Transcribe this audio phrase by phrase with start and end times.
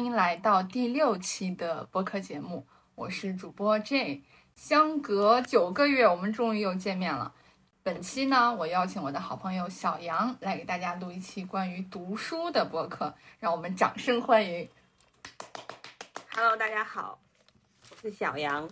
[0.00, 4.22] 欢迎来到第六期的播客节目，我是主播 J。
[4.54, 7.34] 相隔九个月，我们终于又见面了。
[7.82, 14.66] 本期呢，我邀请我的好朋友小杨来给大家录一期关于读书的播客，让我们掌声欢迎。
[16.34, 17.18] Hello，大家好，
[17.90, 18.70] 我是小杨。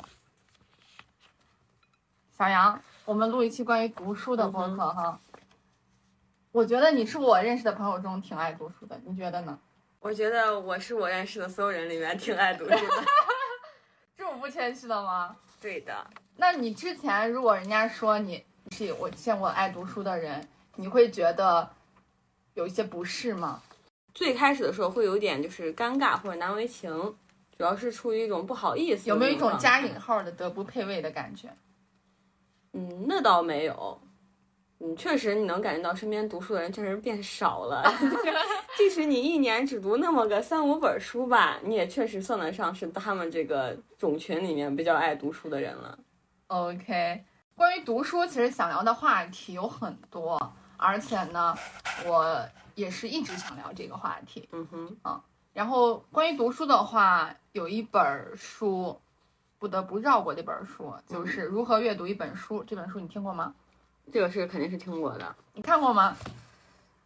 [2.38, 5.20] 小杨，我们录一期关于读书的播客哈。
[6.52, 9.58] 我觉得你是我认识的朋友中挺爱读书的，你觉得呢？
[10.00, 12.78] 我觉得我是我认识的所有人里面挺爱读书的。
[14.16, 15.36] 这么不谦虚的吗？
[15.60, 20.46] 对的，那你之前如果人家说你是我见过爱读书的人，
[20.76, 21.68] 你会觉得
[22.54, 23.60] 有一些不适吗？
[24.14, 26.90] 最开始的时候会有点就是尴尬或者难为情，
[27.56, 31.48] 主要是出于一种不好意思有没有一种加引号的德不配位的感觉？
[32.72, 34.00] 嗯，那倒没有。
[34.80, 37.82] 嗯，确实你能感觉到身边读书的人确实变少了。
[38.78, 45.98] 即使你一年只读那么个三五本书吧，你也确实算得上是他们这个种群里面比较爱读书的人了。
[46.46, 47.24] OK，
[47.56, 50.40] 关于读书，其实想聊的话题有很多，
[50.76, 51.54] 而且呢，
[52.06, 54.48] 我也是一直想聊这个话题。
[54.52, 55.20] 嗯哼，啊
[55.52, 58.96] 然后关于读书的话，有一本书
[59.58, 62.60] 不得不绕过的一本书，就是《如何阅读一本书》。
[62.64, 63.52] 这本书你听过吗？
[64.12, 65.36] 这个是肯定是听过的。
[65.54, 66.16] 你看过吗？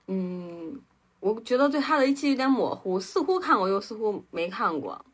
[0.06, 0.80] 嗯，
[1.20, 5.04] 我觉得对他的一期有点模糊，似乎看过又似乎没看过，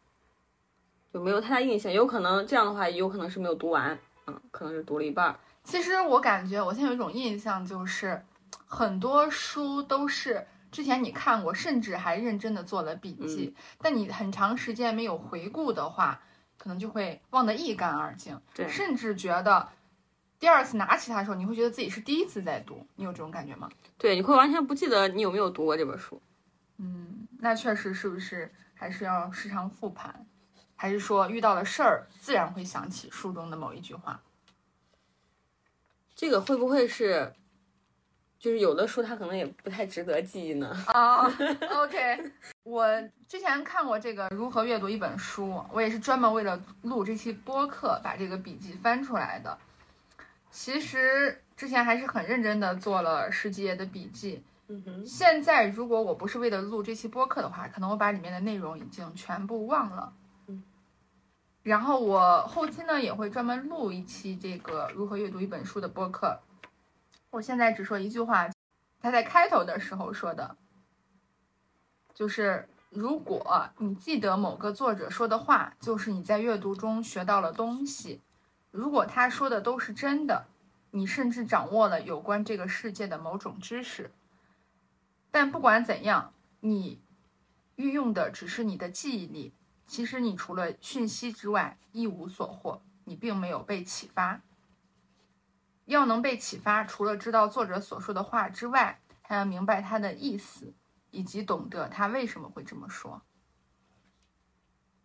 [1.12, 1.92] 就没有太大印象。
[1.92, 5.38] 有可能这样的话，有可能是没有读完，嗯，可能是读了一半儿。
[5.64, 8.20] 其实我感觉我现在有一种印象，就是
[8.66, 16.18] 很多书都是之前你看过，甚至还认真的做了笔记，但你很长时间没有回顾的话，
[16.56, 19.68] 可能就会忘得一干二净，对甚至觉得
[20.38, 23.68] 第二次拿起它的时候，你会觉得自己是第一次在读，你有这种感觉吗？
[23.96, 26.20] 对，你会完全不记得你有没有读过这本书。
[26.76, 30.24] 嗯，那确实是不是还是要时常复盘，
[30.76, 34.20] 还是说遇到了事儿自然会想起书中的某一句话？
[36.14, 37.32] 这个会不会是，
[38.38, 40.68] 就是有的书它可能也不太值得记忆呢？
[40.86, 42.32] 啊、o k
[42.62, 42.86] 我
[43.26, 49.58] 之前看过这个《如何阅读一本书》，我也是专门为了录这期播客把这个笔记翻出来的。
[50.50, 54.42] 其实之前还是很认真的做了十几页的笔记。
[54.70, 60.12] 嗯哼，现在如果我不是为了录这期播客的话，可能我把里面的内容已经全部忘了。
[60.46, 60.62] 嗯。
[61.62, 66.38] 然后我后期呢也会专门录一期这个如何阅读一本书的播客。
[67.30, 68.48] 我现在只说一句话，
[69.00, 70.56] 他在开头的时候说的，
[72.12, 78.20] 就是如果你记得某个作者说的话，就是你在阅读中学到了东西。
[78.70, 80.46] 如果他说的都是真的，
[80.90, 84.10] 你甚至掌握了有关这个世界的某种知识。
[85.30, 87.00] 但不管怎样，你
[87.76, 89.54] 运用的只是你的记忆力，
[89.86, 94.40] 其实你除了讯息之外一无所获，你并没有被启发。
[95.84, 100.74] 要能被启发，除了知道作者所说的话之外，还要明白他的意思，
[101.10, 103.22] 以及懂得他为什么会这么说。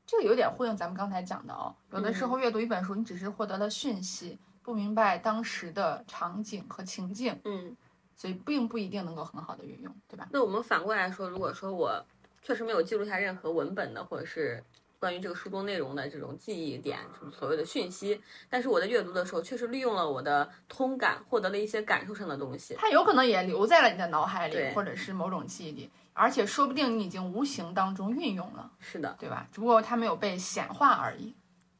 [0.06, 7.76] 这个有点呼应咱们刚才讲的哦，有的时候阅读一本书，你只是获得了讯息，不明白当时的场景和情境，嗯，
[8.16, 10.28] 所以并不一定能够很好的运用，对吧？
[10.32, 12.06] 那我们反过来说，如果说我
[12.42, 14.62] 确实没有记录下任何文本的，或者是
[15.00, 22.76] 关于这个书中内容的这种记忆点，就是所谓的讯息，但是我在阅读的时候确实利用了我的通感，获得了一些感受上的东西。
[22.78, 29.48] 它有可能也留在了你的脑海里，或者是某种记忆里，而且说不定你已经无形当中运用了，是的，对吧？
[29.52, 31.36] 只不过它没有被显化而已。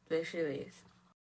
[0.08, 0.84] 对，是这个意思。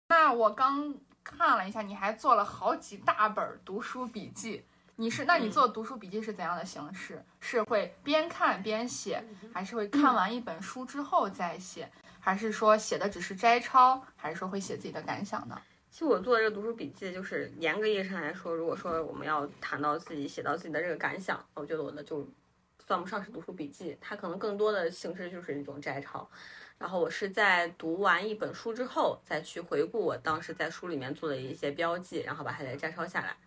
[0.10, 4.64] 那我刚看了一下，你还做了好几大本儿读书笔记。
[4.96, 7.24] 你是，那你嗯做读书笔记是怎样的形式？
[7.40, 11.90] 是会边看边写，还是会看完一本书之后再写？
[12.20, 14.02] 还是说写的只是摘抄？
[14.16, 15.60] 还是说会写自己的感想呢？
[15.90, 22.28] 其实我做的这个读书笔记，就是严格意义上来说，如果说我们要谈到自己写到自己的这个感想，我觉得我的就
[22.86, 26.30] 算不上是读书笔记，它可能更多的形式就是一种摘抄。
[26.78, 33.38] 然后我是在读完一本书之后，再去回顾我当时在书里面做的一些标记，然后把它给摘抄下来。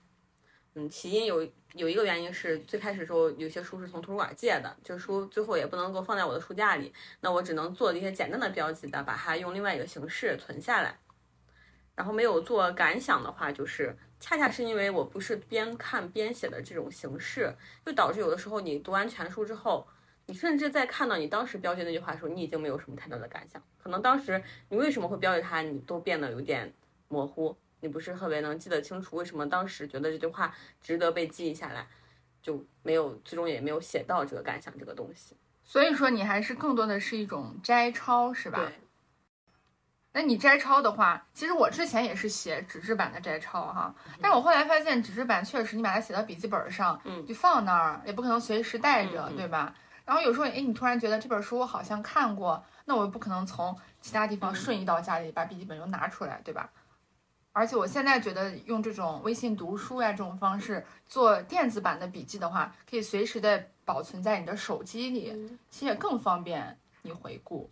[0.75, 10.99] 嗯，起因有有一个原因是最开始时候有些书是从图书馆借的，就书最后也不能够放在我的书架里，那我只能做一些简单的标记的，把它用另外一个形式存下来。
[11.95, 17.55] 然后没有做感想的话，就是恰恰是因为我不是边看边写的这种形式，
[17.85, 19.87] 就导致有的时候你读完全书之后，
[20.27, 23.63] 你甚至在看到你当时标记那句话的时候，你已经没有什么太大的感想。
[23.79, 26.73] 可能当时你为什么会标记它，你都变得有点
[27.09, 31.87] 模糊，你不是特别能记得清楚为什么当时觉得这句话值得被记忆下来，
[32.43, 35.37] 就没有最终也没有写到这个感想这个东西。
[35.63, 38.59] 所以说你还是更多的是一种摘抄，是吧？
[38.59, 38.81] 对，
[40.17, 49.75] 那你摘抄的话，其实我之前也是写纸质版的摘抄哈，但是我后来发现纸质版确实你把它写到笔记本上，嗯就放那儿，也不可能随时带着，对吧？
[50.07, 56.71] 然后有时候，哎，你突然觉得这本书我好像看过，那我又不可能从其他地方嗯瞬移到家里把笔记本又拿出来，对吧？
[57.53, 67.71] 而且我现在觉得用这种微信读书呀这种方式做电子版的笔记的话，可以随时的保存在你的手机里，其实也更方便你回顾。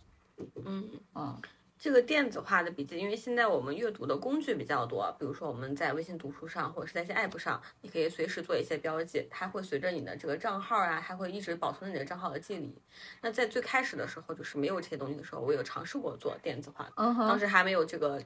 [0.63, 0.87] 嗯。
[1.15, 1.41] 嗯，
[1.77, 12.73] 这个电子化的笔记，因为现在我们阅读的工具比较多，比如说我们在微信读书上，或者是在一些 app 上，你可以随时做一些标记，它会随着你的这个账号啊，它会一直保存你的账号的记忆。
[13.21, 18.19] 那在最开始的时候，就是没有这些东西的时候，我有尝试过做电子化的，当时还没有这个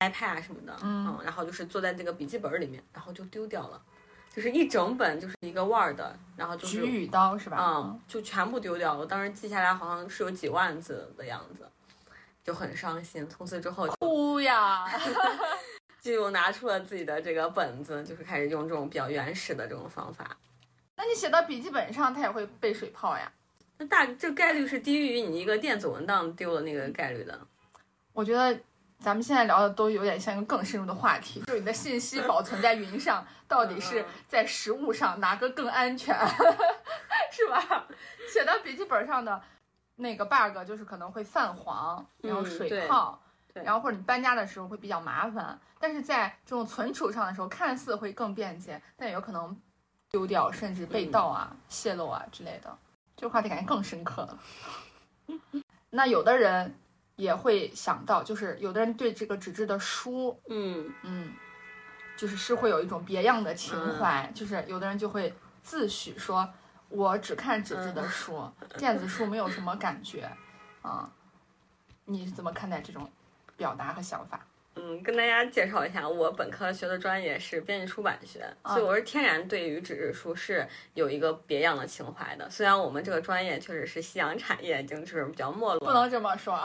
[0.00, 3.82] iPad 啊什么的，嗯然后就是坐在这个笔记本里面，然后就丢掉了，
[4.32, 5.98] 就是一整本就是一个 Word，
[6.36, 7.56] 然后就是举语刀是吧？
[7.58, 9.06] 嗯，就全部丢掉了。
[9.06, 11.68] 当时记下来好像是有几万字的样子，
[12.44, 13.28] 就很伤心。
[13.28, 14.86] 从此之后就哭呀！
[16.00, 20.36] 就拿出了自己的这个本子，就是开始用这种比较原始的这种方法。
[20.96, 23.30] 那你写到笔记本上，它也会被水泡呀。
[23.76, 27.38] 那大这概率是低于你一个电子文档丢的那个概率的。
[28.12, 28.58] 我觉得
[28.98, 36.14] 咱们现在聊的都有点像一个更深入的话题，就是你的信息保存在云上，到底是在实物上哪个更安全，
[37.30, 37.86] 是吧？
[38.32, 39.42] 写到笔记本上的
[40.00, 43.20] 那个 bug 就是可能会泛黄，然后水泡，
[43.52, 45.58] 对然后或者你搬家的时候会比较麻烦。
[45.78, 49.56] 但是在这种存储上的时候，看似会更便捷，但也有可能
[50.10, 52.76] 丢掉，甚至被盗啊、泄露啊之类的。
[53.16, 54.38] 这个话题感觉更深刻了。
[55.90, 56.74] 那有的人
[57.16, 61.32] 也会想到，就是有的人对这个纸质的书，嗯嗯，
[62.16, 66.48] 就是是会有一种别样的情怀，就是有的人就会自诩说，
[66.90, 68.42] 我只看纸质的书，
[68.76, 70.28] 电子书没有什么感觉，
[70.82, 71.10] 啊、
[72.04, 73.08] 你是怎么看待这种
[73.56, 74.44] 表达和想法？
[74.76, 82.48] 嗯，跟大家介绍一下，我本科学的专业是编辑出版学，所以我是天然对于纸质书是有一个别样的情怀的。
[82.48, 86.58] 虽然我们这个专业确实是夕阳产业，已经就是比较没落，不能这么说，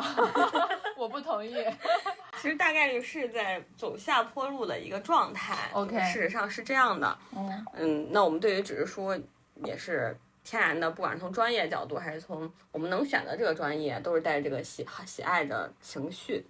[0.95, 1.55] 我不同意。
[2.41, 5.69] 其实大概率是在走下坡路的一个状态。
[5.73, 7.17] OK 事实上是这样的。
[7.35, 9.19] 嗯嗯，那我们对于纸质书
[9.63, 16.45] 也是天然的，不管是从专业角度，还是从我们能选的这个专业，都是带着这个喜喜爱的情绪。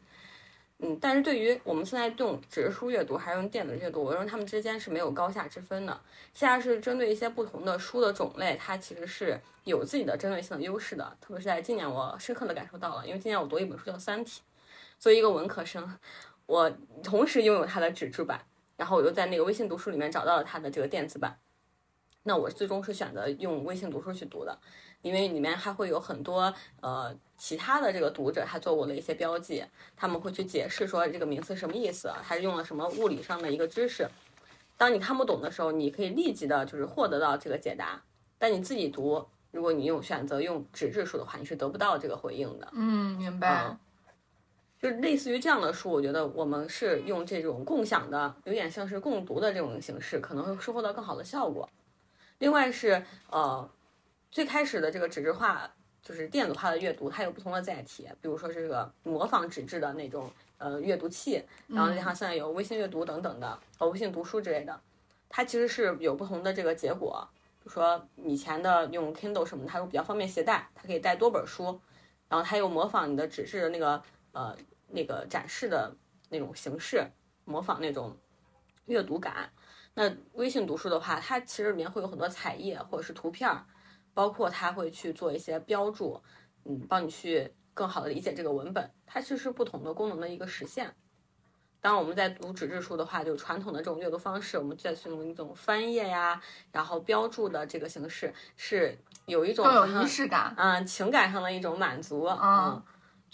[0.80, 5.98] 嗯，但是对于我们现在用纸质书阅读还是用电子阅读，我认为它们之间是没有高下之分的。
[6.34, 11.16] 现在是针对一些不同的书的种类，它其实是有自己的针对性的优势的。
[11.22, 14.42] 特别是在今年，我深刻的感受到了，因为今年我读一本书叫《三体》，
[15.00, 15.98] 作为一个文科生，
[16.46, 16.70] 我
[17.02, 18.42] 同时拥有它的纸质版，
[18.76, 21.38] 然后我又在那个微信读书里面找到了它的这个电子版。
[22.28, 24.58] 那我最终是选择用微信读书去读的，
[25.04, 26.52] 因为里面还会有很多
[26.82, 29.64] 呃其他的这个读者他做过的一些标记，
[29.96, 34.10] 他们会去解释说这个名词什么意思，还是用了什么物理上的一个知识。
[34.76, 38.02] 当你看不懂的时候，你可以立即的就是获得到这个解答，
[38.40, 42.68] 但你自己读，如果你用选择用纸质书的话，你是得不到这个回应的。
[42.74, 43.68] 嗯，明白。
[43.70, 43.80] 嗯
[44.78, 51.68] 就是类似于这样的书，我觉得我们是用这种共享的，有点像是共读的这种形式，可能会收获到更好的效果。
[52.40, 53.70] 另外是呃，
[54.30, 64.82] 最开始的这个纸质化，就是电子化的阅读，它有不同的载体，比如说是这个模仿纸质的那种呃阅读器，然后像现在有微信阅读等等的，呃微信读书之类的，
[65.30, 67.28] 它其实是有不同的这个结果。
[67.60, 71.80] 比如说以前的用 Kindle 什么，它又比较方便携带，它可以带多本书，
[72.28, 74.56] 然后它又模仿你的纸质的那个呃
[74.90, 75.96] 那个展示的
[76.30, 77.08] 那种形式，
[77.46, 78.16] 模仿那种
[78.86, 79.50] 阅读感。
[79.96, 83.66] 那微信读书的话，它其实里面会有很多彩页或者是图片儿，
[84.14, 86.22] 包括它会去做一些标注，
[86.66, 88.92] 嗯，帮你去更好的理解这个文本。
[89.08, 90.94] 它其实是不同的功能的一个实现。
[91.80, 98.98] 当然，我们在读纸质书的话，就传统的这种阅读方式，我们再去用一种翻页呀，然后标注的这个形式，是
[99.28, 100.54] 有一种更有仪式感。
[100.58, 102.84] 嗯，情感上的一种满足，嗯嗯，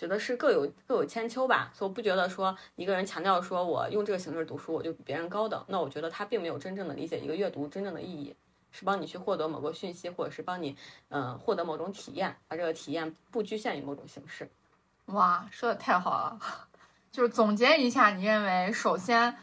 [0.01, 8.35] 觉得是各有各有千秋吧，所以我不觉得说一个人强调说我用这个形式读书，我就比别人高等，那我觉得他并没有真正的理解一个阅读真正的意义，
[8.71, 10.75] 是帮你去获得某个讯息，或者是帮你
[11.09, 14.49] 嗯、呃获得某种体验，而这个体验不局限于某种形式。
[15.05, 16.39] 哇，说的太好了！
[17.11, 19.37] 就是总结一下，你认为首先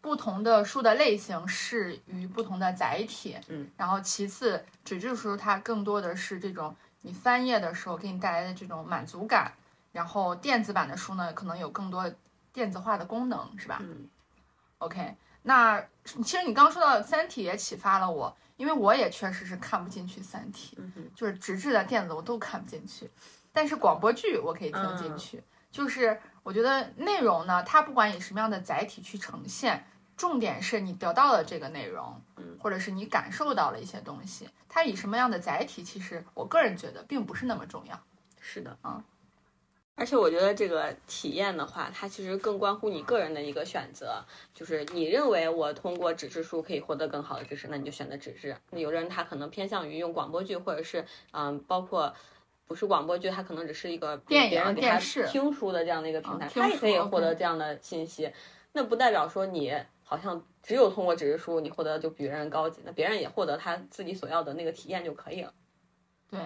[0.00, 9.52] 不同的书的类型适于不同的载体，嗯，然后其次纸质书它更多的是这种你翻页的时候给你带来的这种满足感，
[9.94, 12.12] 然后电子版的书呢可能有更多
[12.52, 13.78] 电子化的功能，是吧？
[13.80, 14.10] 嗯
[14.78, 23.08] OK，那其实你刚说到《三体》也启发了我，因为我也确实是看不进去《三体》，嗯，就是纸质的、电子我都看不进去，
[23.52, 25.42] 但是广播剧我可以听进去。
[25.70, 29.86] 就是我觉得内容呢，它不管以什么样的载体去呈现，
[30.16, 34.50] 重点是你得到了这个内容，嗯，或者是你感受到了一些东西。
[34.68, 37.98] 它以什么样的载体，其实我个人觉得并不是那么重要。
[38.40, 39.02] 是的，啊。
[39.96, 48.56] 而且我觉得这个体验的话，它其实更关乎你个人的一个选择，就是你认为我通过纸质书可以获得更好的知识，那你就选择纸质。
[48.70, 52.12] 那有的人他可能偏向于用广播剧，或者是嗯，包括
[52.66, 58.32] 不是广播剧，它可能只是一个电影别人给他电视听书的这样的一个平台，他也可以获得这样的信息。
[58.72, 59.72] 那不代表说你
[60.02, 65.54] 好像只有通过纸质书，你获得就比别人高级，那别人也获得他自己所要的那个体验就可以了。
[66.28, 66.40] 对，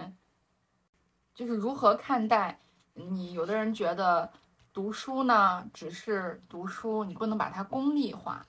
[1.33, 2.59] 就是如何看待
[3.07, 3.33] 你？
[3.33, 4.29] 有的人觉得
[4.73, 8.45] 读书呢，只是读书，你不能把它功利化。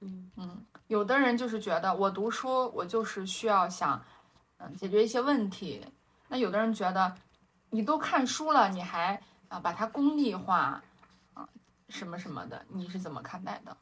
[0.00, 4.02] 嗯嗯，有的人就是觉得我读书，我就是需要想，
[4.58, 5.84] 嗯，解决一些问题。
[6.28, 7.14] 那有的人觉得，
[7.70, 10.82] 你都看书了，你还啊把它功利化，
[11.34, 11.48] 啊
[11.88, 13.76] 什么什么的，你是怎么看待的？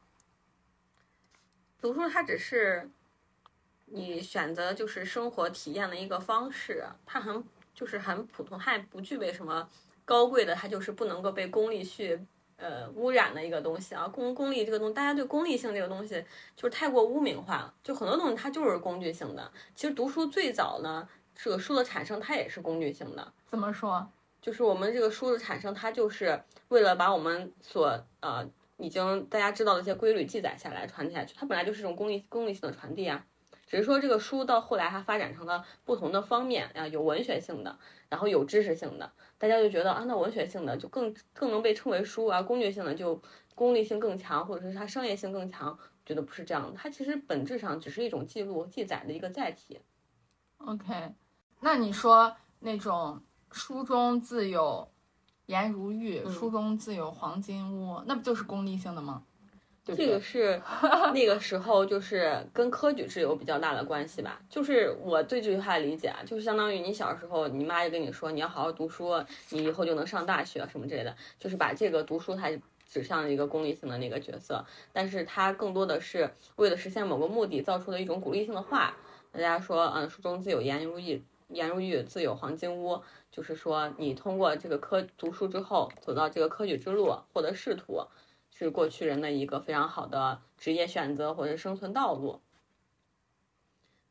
[1.79, 2.91] 读书它只是
[3.85, 7.45] 你选择就是生活体验的一个方式，它很
[7.75, 9.69] 就是很普通，它也不具备什么
[10.07, 12.19] 高贵的，它就是不能够被功利去
[12.57, 14.09] 呃污染的一个东西啊。
[14.09, 16.25] 功功利这个东西，大家对功利性这个东西
[16.57, 19.53] 就是太过污名化了，就很多东西它就是工具性的。
[19.75, 23.33] 其实读书最早呢，这个书的产生它也是工具性的。
[23.45, 24.09] 怎么说？
[24.41, 31.35] 就是我们这个书的产生，它就是为了把我们所呃已经大家知道的一些规律记载下来、传下去。
[31.37, 33.27] 它本来就是一种功利功利性的传递啊，
[33.67, 43.21] 只是说这个书到后来它发展成了不同的方面啊，有文学性的，然后有知识性的，大家就觉得啊，那文学性的就更更能被称为书啊，工具性的就
[43.55, 45.77] 功利性更强，或者是它商业性更强。
[46.05, 49.81] 觉得不是这样的，它其实本质上只是一种记录、记载的一个载体。
[50.59, 51.13] OK，
[51.59, 53.21] 那你说那种
[53.51, 54.89] 书中自有
[55.47, 59.25] 颜如玉，嗯书中自有黄金屋，那不就是功利性的吗？
[59.95, 60.21] 这个？
[60.21, 60.61] 是
[61.15, 64.41] 那个时候就是跟科举制有比较大的关系吧。
[64.49, 69.13] 就是我对这句话的理解啊，就是相当于你小时候，你妈就跟你说你要好好读书，
[69.51, 72.51] 你以后就能上大学什么之类的，就是把这个读书它
[72.89, 78.97] 指向了一个功利性的那个角色，但是它更多的是为了实现某个目的造出的一种鼓励性的话。
[79.33, 88.01] 大家说，嗯，书中自有颜如玉，颜如玉自有黄金屋，就是说你通过这个科读书之后，走到这个科举之路，获得仕途。
[88.59, 92.41] 是过去人的一个非常好的职业选择或者生存道路，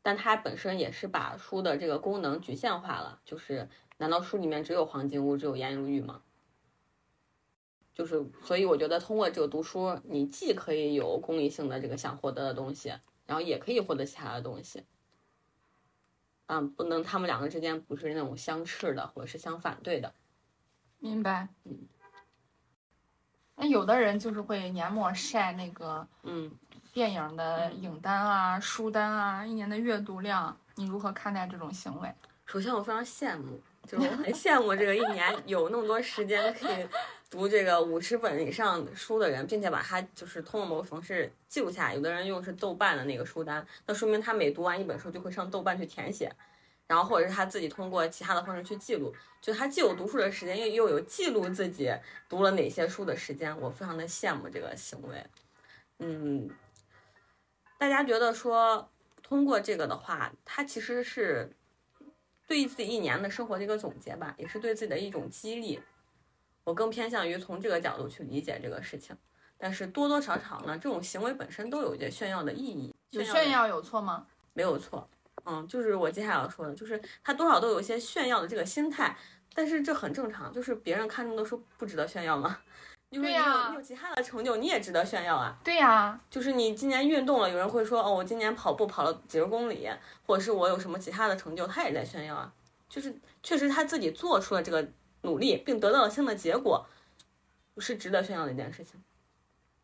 [0.02, 3.20] 但它本身也是把书的这个功能局限化了。
[3.24, 6.22] 就是，难道书里面只有黄金屋，只有颜如玉吗？
[7.92, 12.90] 就是，所以我觉得通过这个读书，你既可以有功利性的这个想获得的东西，
[13.26, 14.84] 然后也可以获得其他的东西。
[16.46, 20.14] 嗯，不能，他们两个之间不是那种相斥的，或者是相反对的。
[21.00, 21.48] 明白。
[23.56, 26.50] 那有的人就是会年末晒那个嗯，
[26.92, 32.12] 电影的影单啊、书单啊、一年的阅读量，你如何看待这种行为？
[32.44, 36.86] 首先我非常羡慕，就是我很羡慕这个一年 有那么多时间可以
[37.30, 41.94] 读这个五十本以上书的人，并且把它就是通过某种方式记录下来。
[41.94, 46.30] 有的人用是豆瓣的那个书单，那说明他每读完一本书就会上豆瓣去填写，
[46.86, 51.92] 然后或者是他自己通过其他的方式去记录，就他既有读书的时间，又又有记录自己
[52.28, 55.26] 读了哪些书的时间，我非常的羡慕这个行为。
[55.98, 56.50] 嗯，
[57.78, 58.88] 大家觉得说
[59.22, 61.52] 通过这个的话，它其实是。
[62.48, 65.82] 对自己一年的生活的一个总结吧，也是对自己的一种激励。
[66.62, 69.16] 我更偏向于从这个角度去理解这个事情，
[69.58, 72.94] 但是多多少少呢，这种行为本身都有一些炫耀的意义。
[73.10, 74.28] 有炫耀有错吗？
[74.54, 75.10] 没有错，
[75.46, 79.16] 嗯，就是我接下来要说的，就是他多少都有一些炫耀的这个心态，
[79.54, 82.58] 但是这很正常，就是别人看中的书不值得炫耀吗？
[83.12, 85.56] 就是你有、对呀你有其他的成就，你也值得炫耀啊。
[85.62, 89.88] 对呀、就是你今年运动了，有人会说哦，我今年跑步跑了几十公里，
[90.26, 92.52] 或者是我有什么其他的成就，他也在炫耀啊。
[92.88, 94.88] 就是确实他自己做出了这个
[95.22, 96.84] 努力，并得到了新的结果，
[97.78, 99.00] 是值得炫耀的一件事情。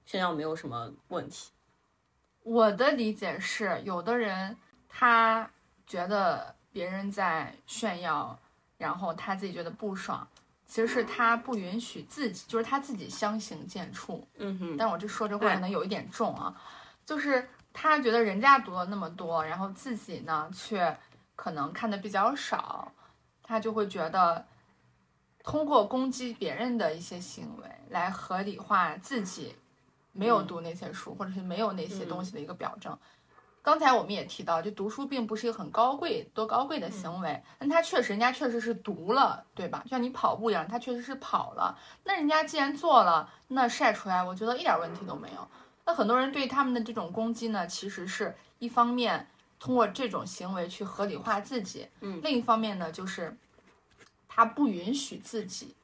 [0.05, 1.51] 炫耀没有什么问题。
[2.43, 4.57] 我的理解是，有的人
[4.95, 5.49] 他
[5.87, 8.39] 觉得别人在炫耀，
[8.77, 10.27] 然后他自己觉得不爽，
[10.67, 14.23] 其实是他不允许自己，就是他自己相形见绌。
[14.37, 16.55] 嗯哼，但我这说这话可能有一点重啊，
[17.07, 20.95] 就是他觉得人家读了那么多，然后自己呢却
[21.35, 22.93] 可能看的比较少，
[23.43, 24.47] 他就会觉得
[25.43, 29.57] 通过攻击别人的一些行为来合理化自己
[30.13, 32.97] 没有读那些书，或者是没有那些东西的一个表证。
[33.63, 39.81] 刚才我们也提到，就读书并不是一个很高贵、多高贵的行为，但他确实，人家确实是读了，对吧？
[39.85, 41.79] 就像你跑步一样，他确实是跑了。
[42.03, 45.49] 那人家既然做了，那晒出来，我觉得一点问题都没有。
[45.85, 49.29] 那很多人对他们的这种攻击呢，其实是一方面
[49.61, 53.37] 通过这种行为去合理化自己，嗯，另一方面呢，就是
[54.27, 55.77] 他不允许自己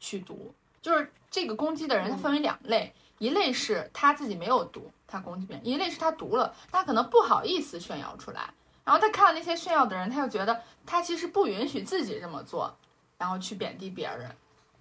[0.00, 0.54] 去读。
[0.80, 4.90] 就是这个攻击的人，他分为两类，一类是他自己没有读。
[5.06, 8.48] 他攻击别人，一类是他读了，他可能不好意思炫耀出来，
[8.82, 12.74] 然后他看到那些炫耀的人，他又觉得他其实不允许自己这么做，
[13.18, 14.34] 然后去贬低别人，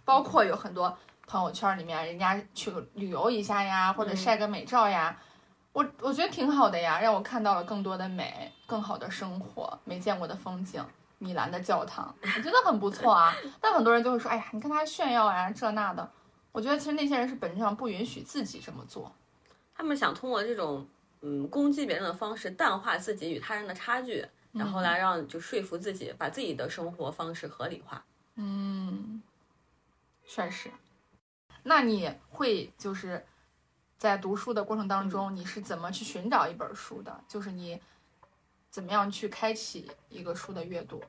[0.05, 5.17] 包括有很多朋友圈里面人家去旅游一下呀，或者晒个美照呀，
[5.73, 10.81] 我我觉得挺好的呀，让我看到了更多的美，更好的生活，没见过的风景，
[11.17, 13.35] 米兰的教堂，我觉得很不错啊。
[13.59, 16.09] 但很多人就会说，哎呀，你看他炫耀呀，这那的，
[16.51, 19.11] 我觉得其实那些人是本质上不允许自己这么做。
[19.73, 20.87] 他们想通过这种
[21.21, 28.03] 嗯攻击别人的方式淡化自己与他人的差距，然后来让就说服自己把自己的生活方式合理化。
[28.35, 29.21] 嗯，
[30.25, 30.69] 确实。
[31.63, 33.25] 那你会就是
[33.97, 37.23] 在读书的过程当中，你是怎么去寻找一本书的？
[37.27, 37.79] 就是你
[38.69, 41.01] 怎么样去开启一个书的阅读？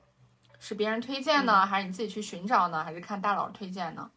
[0.59, 2.85] 是别人推荐呢，还是你自己去寻找呢？
[2.85, 4.11] 还是看大佬推荐呢？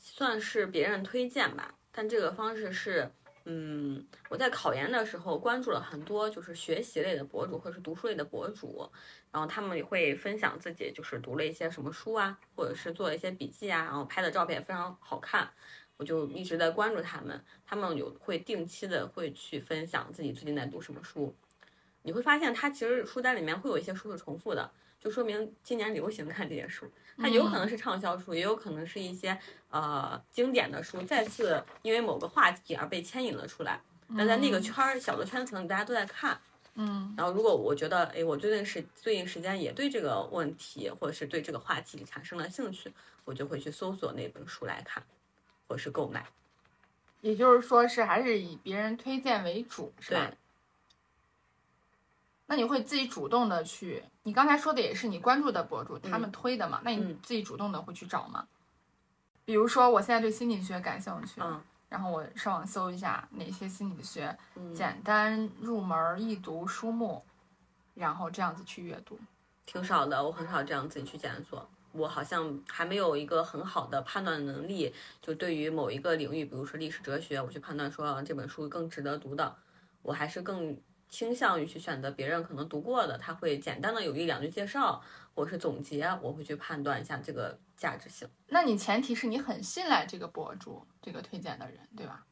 [0.00, 3.08] 算是别人推荐吧，但这个方式是。
[3.46, 8.88] 嗯，我在考研的时候关注了很多就是学习类的博主或者是读书类的博主，
[9.32, 15.50] 然后他们也会分享自己就是读了一些什么书啊，或者是做了一些笔记啊，然后拍的照片非常好看，
[15.96, 17.42] 我就一直在关注他们。
[17.64, 21.34] 他们有会定期的会去分享自己最近在读什么书，
[22.02, 24.70] 你会发现他其实书单里面会有一些书是重复的。
[25.00, 26.86] 就说明今年流行看这些书，
[27.20, 33.80] 它有可能是畅销书，也有可能是一些呃经典的书，再次因为某个话题而被牵引了出来。
[34.08, 36.40] 那在那个圈儿小的圈层，大家都在看。
[36.74, 37.14] 嗯。
[37.16, 42.92] 然后如果我觉得，哎，我最近是最近时间也对这个问题或者是对这个话题产生了兴趣，
[43.24, 45.02] 我就会去搜索那本书来看，
[45.68, 46.26] 或是购买。
[47.20, 50.32] 也就是说，是还是以别人推荐为主，是吧？
[52.50, 54.02] 那你会自己主动的去？
[54.24, 56.80] 你刚才说的也是你关注的博主他们推的嘛？
[56.82, 58.44] 那你自己主动的会去找吗？
[59.44, 64.36] 比如说我现在对心理学感兴趣，嗯，然后我上网搜一下哪些心理学
[64.74, 67.24] 简单入门易读书目，
[67.94, 69.16] 然后这样子去阅读。
[69.64, 71.70] 挺少的，我很少这样自己去检索。
[71.92, 79.54] 我好像还没有一个很好的判断能力，就对于某一个领域，比如说历史哲学，我去判断说这本书更值得读的，
[80.02, 80.76] 我还是更。
[81.10, 85.02] 倾向于去选择别人可能读过的，他会简单的有一两句介绍，
[85.34, 88.28] 或是总结，我会去判断一下这个价值性。
[88.46, 92.24] 那你前提是你很信赖这个博主，这个推荐的人，对吧？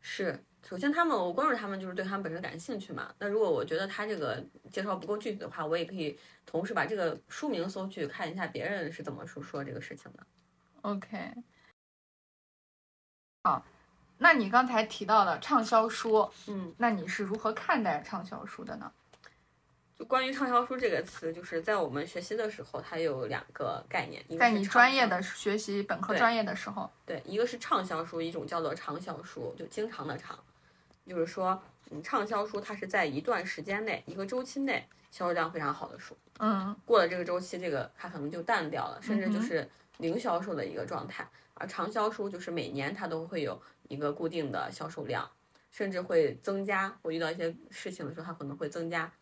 [0.00, 3.12] 是，首先他们我关注他们就是对他们本身感兴趣嘛。
[3.18, 4.40] 那如果我觉得他这个
[4.70, 10.24] 介绍不够具体的话，我也可以同时把这个书名搜去看一下别人是怎么说说这个事情的。
[10.82, 11.34] OK，
[13.42, 13.66] 好。
[14.18, 18.90] 那你刚才提到的畅销书，嗯，那你是如何看待畅销书的呢？
[19.98, 24.22] 就关于畅销书这个词，就是在我们学习的时候，它有两个概念。
[24.38, 30.38] 在你专业的学习本科专业的时候，对，一个是畅销书，一种叫做长销书，就经常的长，
[31.06, 41.26] 就是说，嗯，畅销书它是在一段时间内，一个周期内销售量非常好的书，嗯，过了这个周期，这个它可能就淡掉了，甚至就是零销售的一个状态。
[41.54, 43.58] 而长销书就是每年它都会有。
[43.88, 45.30] 一个固定的销售量，
[45.70, 46.98] 甚至会增加。
[47.02, 49.12] 我遇到一些事情的时候，它可能会增加。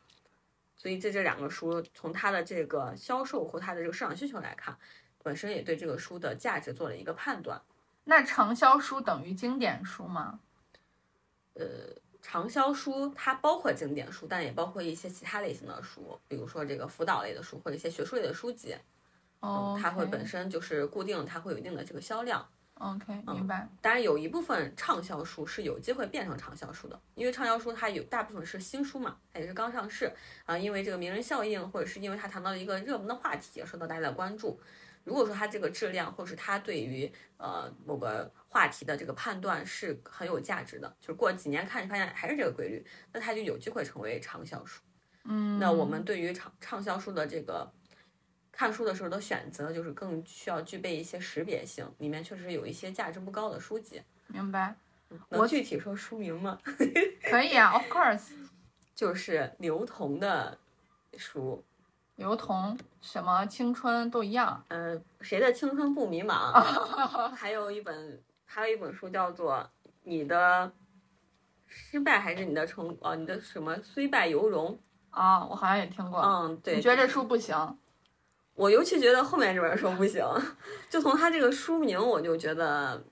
[0.77, 4.77] 所以，这这两个书从它的这个销售或它的这个市场需求来看，
[5.23, 7.63] 本身也对这个书的价值做了一个判断。
[8.05, 10.41] 那畅销书等于经典书吗？
[11.55, 11.65] 呃，
[12.21, 18.77] 畅销书它包括经典书，但也包括一些其他类型的书，比如说这个辅导类的书或者一些学术类的书籍。
[19.41, 22.47] 哦，它会本身就是固定，它会有一定的这个销量。
[22.75, 23.69] OK，明白。
[23.81, 30.13] 当然，有一部分畅销书是有机会变成长销书的，因为畅销书它有大部分是新书嘛，它也是刚上市
[30.45, 30.59] 啊。
[30.59, 34.61] 因为这个名人效应，或者是因为它谈到了一个热门的话题，受到大家的关注。
[35.05, 44.83] 如果说它这个质量，或者是它对于呃某个话题的这个判断是很有价值的，就是过几年看你发现还是这个规律，那它就有机会成为畅销书。
[45.27, 47.73] 嗯，那我们对于畅畅销书的这个。
[48.57, 54.01] 看书的时候的选择就是更需要具备一些识别性，里面确实有一些价值不高的书籍。
[54.29, 54.77] 明白？
[55.29, 56.59] 能具体说书名吗？
[57.29, 58.33] 可以啊，Of course。
[58.95, 60.57] 就是刘同的
[61.17, 61.65] 书。
[62.15, 64.65] 刘同什么青春都一样。
[64.69, 66.53] 呃，谁的青春不迷茫？
[67.35, 69.69] 还有一本，还有一本书叫做
[70.05, 70.71] 《你的
[71.67, 74.79] 失败还是你的成哦，你的什么虽败犹荣？
[75.11, 76.21] 啊，我好像也听过。
[76.21, 76.77] 嗯，对。
[76.77, 77.57] 你觉得这书不行？
[78.55, 80.25] 我尤其觉得后面这本书不行，
[80.89, 83.03] 就从它这个书名我就觉得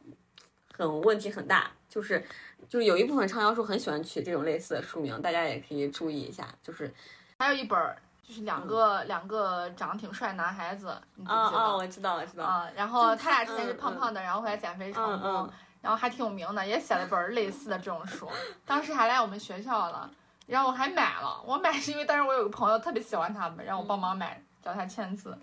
[0.77, 1.71] 很问题很大。
[1.89, 2.25] 就是
[2.69, 6.49] 就是有一部分畅销书很喜欢取这种类似的书名，大家也可以注意一下。
[6.63, 6.91] 就是
[7.39, 7.79] 还有一本
[8.27, 11.59] 就是两个两个长得挺帅男孩子，你记不记得？
[11.59, 12.45] 啊，我知道，我知道。
[12.45, 15.51] 啊，然后他俩之前是胖胖的，然后后来减肥成功，
[15.83, 18.27] 然后还挺有名的，也写了本类似的这种书。
[18.65, 20.11] 当时还来我们学校了。
[20.47, 25.37] 然后我还买了，我买是因为当时我有个朋友特别喜欢他们，让我帮忙买，叫他签字。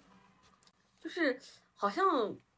[0.99, 1.39] 就是
[1.75, 2.05] 好像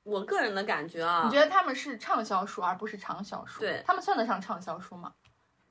[0.04, 3.60] 我个人的感觉啊，你觉得他们是畅销书而不是畅销书？
[3.60, 5.14] 对，他们算得上畅销书吗？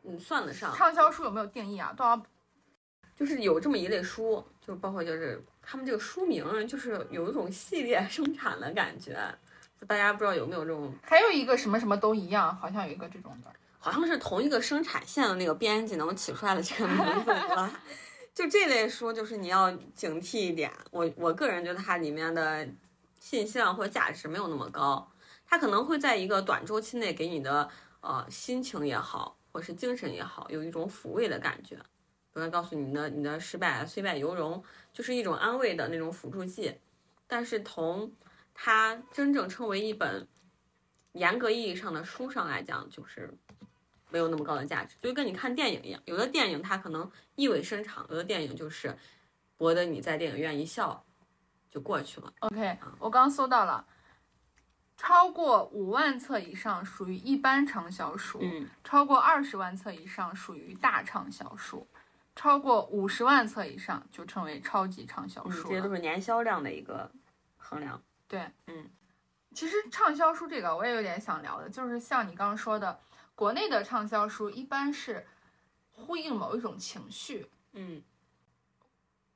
[0.04, 0.74] 嗯，算得上。
[0.74, 1.92] 畅销书有没有定义啊？
[1.96, 2.20] 多少？
[3.16, 9.18] 就是有这么一类书，就包括就是他们这个书名，就是有一种系列生产的感觉。
[9.78, 10.92] 就大家不知道有没有这种？
[11.02, 13.52] 还有一个什么什么都一样，好像有一个这种的。
[13.78, 17.70] 好像是同一个生产线的那个编辑能起出来的这个名字吧？
[18.40, 20.72] 就这类书，就是你要警惕一点。
[20.90, 22.66] 我我个人觉得它里面的
[23.18, 25.06] 信息量或价值没有那么高，
[25.46, 27.68] 它可能会在一个短周期内给你的
[28.00, 31.76] 呃心情也好，或是精神也好，有一种抚慰的感觉。
[32.32, 36.74] 不要告诉你的你的失败虽败犹荣，就是一种安慰的那种辅助剂。
[37.26, 38.10] 但是从
[38.54, 40.26] 它真正称为一本
[41.12, 43.34] 严格意义上的书上来讲，就是。
[44.10, 48.96] 没有那么高的价值，就跟你看电影一样，有的电影它可能意味深长，有的电影就是
[49.56, 51.04] 博得你在电影院一笑
[51.70, 52.32] 就过去了。
[52.40, 53.86] OK，我刚搜到了，
[54.96, 61.86] 超过五万册以上属于一般畅销书，嗯，超过二十万册以上属于大畅销书，
[62.34, 65.68] 超过五十万册以上就称为超级畅销书。
[65.68, 67.10] 这些都是年销量的一个
[67.56, 68.02] 衡量。
[68.26, 68.90] 对，嗯，
[69.54, 72.98] 其实畅销书这个我也有点想聊的，就是像你刚刚说的。
[73.40, 75.26] 国内的畅销书一般是
[75.92, 78.02] 呼应某一种情绪，嗯，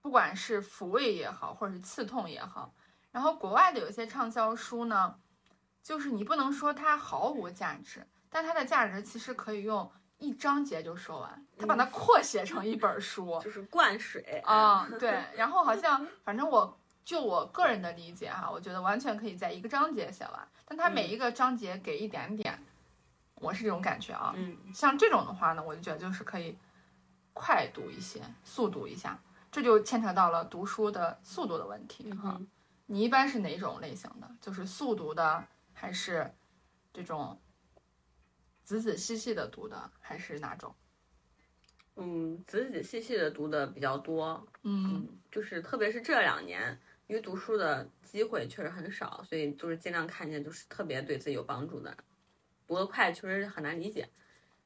[0.03, 2.75] 不管是抚慰也好，或者是刺痛也好。
[3.11, 5.19] 然后国外的有些畅销书呢，
[5.83, 15.25] 就是你不能说它毫无价值，但它的价值其实可以用一章节就说完，它把它扩写成一本书， 就是灌水啊，对。
[15.35, 22.63] 然后好像反正我就我个人的理解哈，我觉得完全可以在一个章节写完，但它每一个章节给一点点。
[23.37, 26.57] 我是这种感觉啊，嗯，像这种的话呢，我就觉得就是可以
[27.33, 29.21] 快读一些，速读一下，
[29.51, 32.41] 这就牵扯到了读书的速度的问题哈。
[32.87, 34.31] 你一般是哪种类型的？
[34.41, 36.35] 就是速读的，还是
[36.93, 37.41] 这种
[38.63, 40.75] 仔仔细细的读的，还是哪种？
[41.97, 51.97] 嗯，仔仔细细的读的比较多，嗯，就是特别是这两年，因为读书的机会确实很少，所以就是尽量看见就是特别对自己有帮助的。
[52.67, 54.09] 读得快确实很难理解，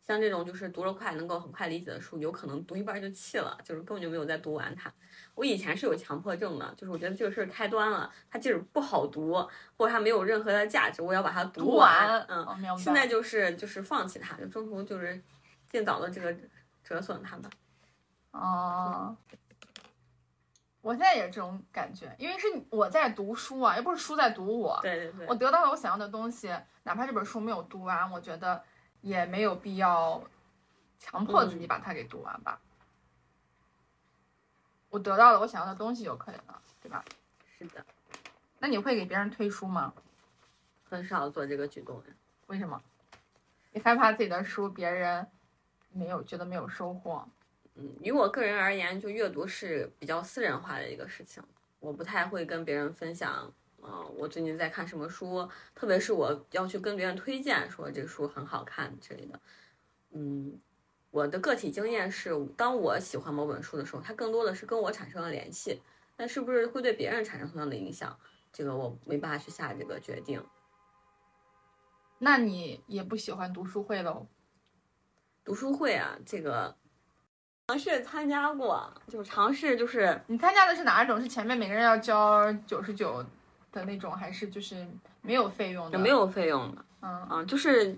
[0.07, 4.93] 像这种就是读得快能够很快理解的书，有可能读一半就弃了，就是根本就没有再读完它。
[5.35, 9.33] 我以前是有强迫症的，就是我觉得这个事儿开端了，它即使不好读，
[9.77, 12.21] 或者它没有任何的价值，我要把它读完。
[12.29, 15.21] 嗯，现在就是就是放弃它，就中途就是
[15.69, 16.35] 尽早的这个
[16.83, 17.51] 折损它吧。
[18.33, 19.17] 哦。
[20.81, 24.79] 我现在也是这种感觉，因为是我在读书啊，又不是书在读我。
[24.81, 25.27] 对对对。
[25.27, 26.49] 我得到了我想要的东西，
[26.85, 28.62] 哪怕这本书没有读完，我觉得
[29.01, 30.23] 也没有必要
[30.99, 32.61] 强迫自己把它给读完吧。
[34.88, 37.05] 我得到了我想要的东西就可以了，对吧？
[37.59, 37.85] 是的。
[38.59, 39.93] 那你会给别人推书吗？
[40.88, 42.03] 很少做这个举动。
[42.47, 42.81] 为什么？
[43.73, 45.27] 你害怕自己的书别人
[45.91, 47.29] 没有觉得没有收获？
[47.81, 51.41] 嗯，于我个人而言，就阅读是比较私人化的一个事情，
[51.79, 53.55] 我不太会跟别人分享。
[53.81, 59.41] 嗯，我最近在看什么书，特别是我要去跟别人推荐说这个书很好看之类的。
[60.11, 60.59] 嗯，
[61.12, 65.81] 我的个体经验是，当我喜欢某本书的时候，它更多的是跟我产生了联系，
[66.17, 68.19] 但是不是会对别人产生同样的影响，
[68.53, 70.45] 这个我没办法去下这个决定。
[72.19, 74.27] 那你也不喜欢读书会喽？
[75.45, 76.77] 读书会啊，这个。
[77.68, 81.20] 尝试参加过，就尝试就是你参加的是哪一种？
[81.20, 83.22] 是前面每个人要交九十九
[83.70, 84.87] 的那种，还是就是
[85.20, 85.98] 没有费用的？
[85.98, 87.94] 没有费用的，嗯嗯，就是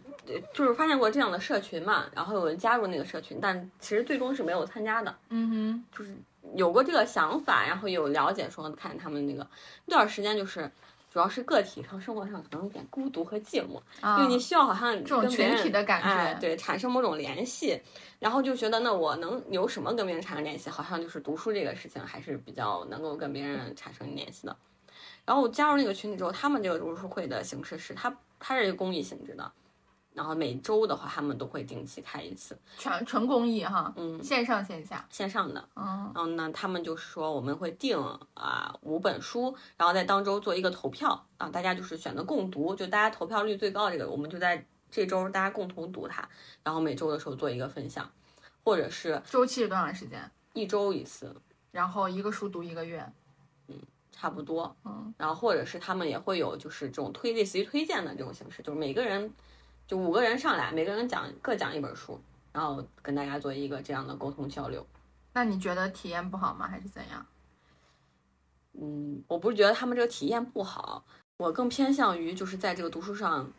[0.52, 5.16] 就是发现过这样的社群嘛，然后有人加入那个社群，但其实最终是没有参加的。
[5.28, 6.16] 嗯哼，就是
[6.56, 9.46] 有过这个想法，然后有了解说看他们那个
[9.87, 10.68] 那段时间就是。
[11.11, 13.81] 主要是个体上生活上可能有点孤独和寂寞，
[14.18, 17.81] 因为你需要好像这种群体的感觉，对，产生某种联系，
[18.20, 20.70] 然后就觉得那我能有什么跟别人产生联系？
[20.70, 24.57] 好像就是读书这个事情还是比较能够跟别人产生联系的。
[25.25, 29.51] 然后我加入那个群体之后，他们这个读书会的形式是它它是一个公益性质的，
[30.20, 35.66] 然后每周的话，他们都会定期开一次，全纯公益哈，嗯，线上线下，线上的。
[35.74, 37.98] 嗯然后呢，他们就是说我们会定
[38.35, 46.28] 啊五本书，然后在当周做一个投票啊，大家就是选择共读，就大家投票率最高这个，我们就在这周大家共同读它，
[46.62, 48.06] 然后每周的时候做一个分享，
[48.62, 50.30] 或者是周期是多长时间？
[50.52, 51.35] 一周一次，
[51.70, 53.11] 然后一个书读一个月，
[53.68, 53.74] 嗯
[54.12, 54.76] 差不多。
[54.85, 59.33] 嗯，然后或者是他们也会有就是这种推类似于推荐的这种形式，就是每个人
[59.90, 62.16] 就五个人上来，每个人讲各讲一本书，
[62.53, 64.87] 然后跟大家做一个这样的沟通交流。
[65.33, 66.68] 那你觉得体验不好吗？
[66.68, 67.26] 还是怎样？
[68.81, 71.05] 嗯，我不是觉得他们这个体验不好，
[71.38, 73.53] 我更偏向于就是在这个读书上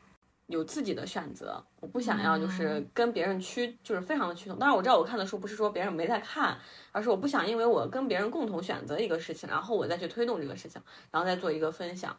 [0.47, 4.57] 有自己的选择，我不想要就是跟别人趋，就是非常的趋同。
[4.57, 6.57] 当然我知道我看的书不是说别人没在看，
[6.93, 12.15] 而是我不想因为我跟别人共同选择一个事情，然后我再去推动这个事情，然后再做一个分享，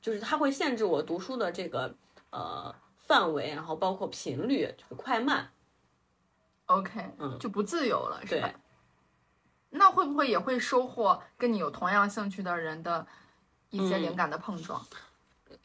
[0.00, 1.94] 就是它会限制我读书的这个
[2.30, 2.74] 呃
[3.06, 5.50] 范围，然后包括频率，就是快慢。
[6.66, 8.50] OK，嗯就不自由了，是吧？
[9.70, 13.06] 那会不会也会收获跟你有同样兴趣的人的
[13.70, 14.80] 一些嗯灵感的碰撞？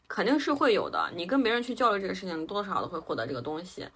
[0.08, 1.10] 肯定是会有的。
[1.14, 3.88] 你跟别人去交流这个事情，多多少少都会获得这个东西。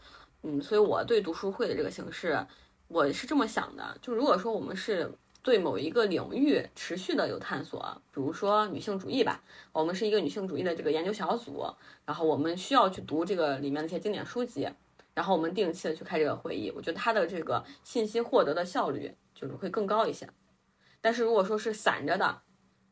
[0.44, 2.46] 嗯，所以我对读书会的这个形式，
[2.88, 5.12] 我是这么想的：就如果说我们是
[5.44, 11.66] 对某一个领域持续的有探索，比如说女性主义吧，我们是一个女性主义的这个研究小组，
[12.06, 14.70] 然后我们需要去读这个里面的一些经典书籍，
[15.14, 20.28] 然后我们定期的去开这个会议，我觉得它的这个信息获得的效率就是会更高一些。
[21.02, 22.42] 但是如果说是散着的，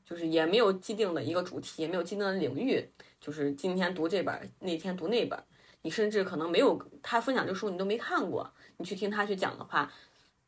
[0.05, 2.85] 就是也没有既定的一个主题，也没有既定的领域，
[3.21, 5.41] 就是今天读这本，那天读那本，
[5.83, 9.89] 你甚至可能没有他分享这书你都没看过，你去听他去讲的话，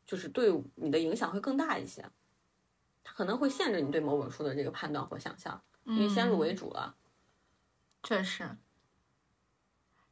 [0.06, 2.04] 就是对你的影响会更大一些。
[3.02, 6.94] 它可能会限制你对某本书的这个判断或想象，因为先入为主了。
[8.02, 8.56] 确实，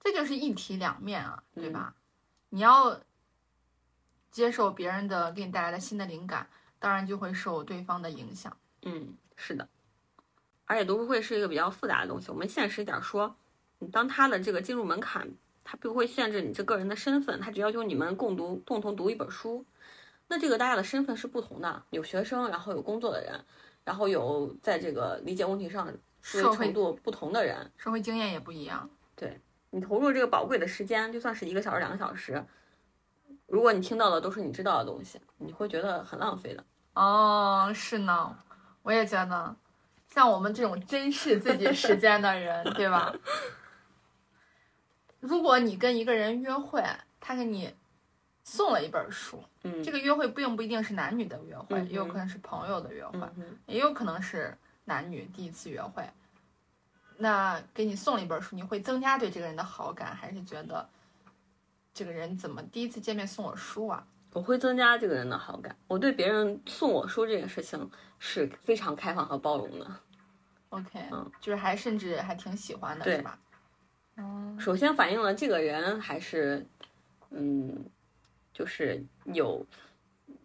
[0.01, 1.95] 这就是一体两面啊，对嗯吧？
[2.51, 3.01] 你要
[4.31, 8.55] 接受别人的给你带来的新的灵感，当然就会受对方的影响。
[8.83, 9.69] 嗯，是的。
[10.67, 13.37] 而且读书会是一个比较复杂的东西，我们现实一点说，
[13.79, 15.31] 你当它的这个进入门槛，
[15.65, 19.65] 它不会限制你这个人的身份，它只要求你们共读共同读一本书。
[20.33, 23.39] 那这个大家的身份是不同的，有学生，然后有工作的人，
[23.85, 25.87] 然后有在这个理解问题上
[26.23, 27.71] 思维社会程度不同的人。
[27.77, 28.89] 社会经验也不一样。
[29.15, 32.43] 对你投入这个宝贵的时间，就算是一个小时、两个小时，
[33.47, 36.65] 如果你听到的都是你知道的东西，你会觉得很浪费的。
[36.95, 38.35] 哦，是呢，
[38.81, 39.55] 我也觉得，
[40.09, 43.15] 像我们这种珍视自己时间的人，对吧？
[45.21, 46.83] 如果你跟一个人约会，
[47.21, 47.75] 他给你
[48.43, 56.05] 送了一本书，嗯，这个约会并不一定是男女的约会，嗯也有可能是朋友的约会，嗯也有可能是男女第一次约会。
[57.19, 60.89] 那给你送了一本书，你会增加对这个人的好感，还是觉得
[61.95, 64.05] 这个人怎么第一次见面送我书啊？
[64.33, 65.77] 我会增加这个人的好感。
[65.87, 69.87] 我对别人送我书这件事情是非常开放和包容的。
[70.71, 73.39] OK，嗯就是还甚至还挺喜欢的，是吧？
[74.17, 76.67] 嗯，首先反映了这个人还是，
[77.31, 77.85] 嗯，
[78.53, 79.67] 就是有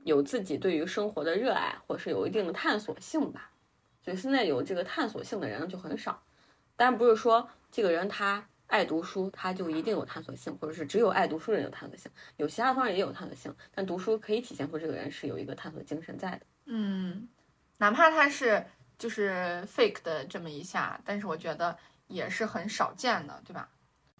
[0.03, 3.51] 有自己对于生活的热爱，或是有一定的探索性吧。
[4.03, 6.23] 所以现在有这个探索性的人就很少，
[6.75, 16.41] 当然不是说这个人他爱读书，他就一定有探索性，或者是只有爱读书人有探索性，有其他方面也有探索性，但读书可以体现出这个人是有一个探索精神在的。
[16.65, 17.27] 嗯，
[17.77, 18.65] 哪怕他是
[18.97, 23.69] 就是 fake 的这么一下，但是我觉得也是很少见的，对吧？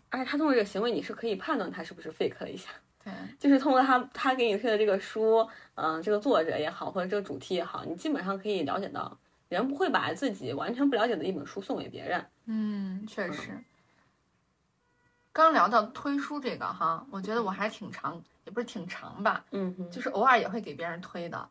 [0.09, 2.69] 而且他通过这个行为，你是可以判断他是不是 fake 了一下。
[3.07, 9.17] 对，就是通过他他给你推的这个书，嗯、这个作者也好，或者这个主题也好，你基本上可以了解到，
[9.47, 12.25] 人不会把自己完全不了解的一本书送给别人。
[12.45, 13.63] 嗯，确实。
[15.31, 21.47] 刚聊到推书这个哈，我觉得我还挺长，也不是挺长吧，嗯，就是偶尔也会给别人推的。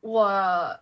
[0.00, 0.78] 我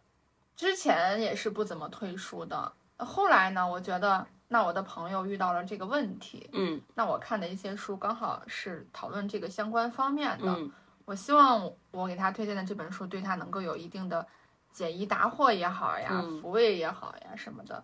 [0.57, 6.79] 之前也是不怎么推书的，后来呢，我觉得那我的朋友遇到了这个问题，嗯。
[6.95, 10.71] 那我看的一些书刚好是讨论这个相关方面的，嗯。
[11.07, 14.25] 我希望我给他推荐的这本书对他能够有一定的
[14.71, 17.83] 解疑答惑也好呀，嗯抚慰也好呀什么的，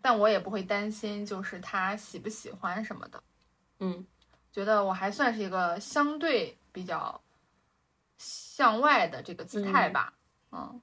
[0.00, 3.22] 但我也不会担心就是他喜不喜欢什么的，
[3.80, 4.06] 嗯。
[4.52, 7.20] 觉得我还算是一个相对比较
[8.16, 9.88] 向外的这个姿态。
[9.88, 10.14] 吧，
[10.52, 10.80] 嗯。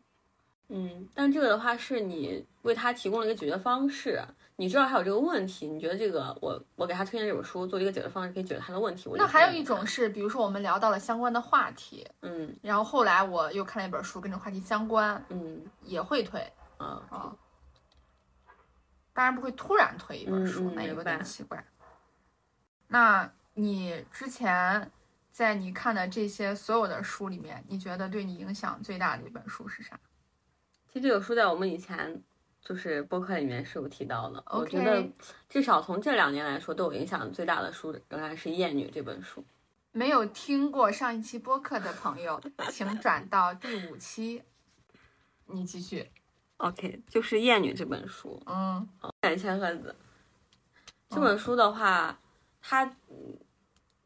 [0.68, 4.20] 嗯，但这个的话是你为他提供了一个解决方式，
[4.58, 9.10] 你知道还有这个问题，你觉得这个我我给他推荐这本书作为一个解决方式可以解决他的问题。
[9.10, 16.40] 我那还有一种是，比如说我们聊到了相关的话题，嗯然后后来我又看了一本书跟这个话题相关，嗯也会推。
[16.78, 17.36] 嗯啊，
[19.14, 21.66] 当然不会突然推一本书，那有点奇怪。
[22.88, 24.92] 那你之前
[25.30, 30.00] 在你看的这些所有的书里面，你觉得对你影响最大的一本书是啥？
[30.88, 32.22] 其实这个书在我们以前
[32.66, 34.44] 就是播客里面是有提到的。
[34.48, 35.08] 我觉得
[35.48, 39.46] 至少从这两年来说，对我影响最大的书仍然是《厌女》这本书。
[39.92, 44.42] 没有听过上一期播客的朋友，请转到第五期。
[45.46, 46.10] 你继续。
[46.58, 48.42] OK，就是《厌女》这本书。
[48.48, 48.90] 嗯
[49.22, 49.96] 感谢赫子。
[51.08, 52.20] 这本书的话，
[52.62, 53.38] 它嗯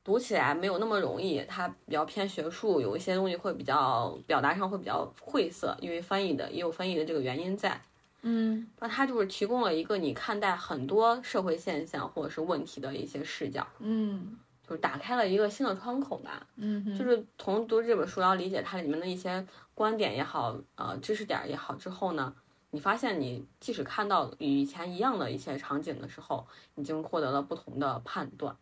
[0.04, 7.82] 读起来没有那么容易，它比较偏学术，有一些东西会比较表达上会比较晦涩，因为翻译的也有翻译的这个原因在。
[8.22, 16.46] 嗯那它就是提供了一个你看待很多社会现象或者是问题的一些视角，嗯就是打开了一个新的窗口吧。
[16.58, 22.36] 嗯哼，就是从读这本书，然后理解它里面的一些观点也好，呃，知识点儿也好之后呢，
[22.72, 28.56] 你发现你即使看到与以前一样的一些场景的时候，已经获得了不同的判断，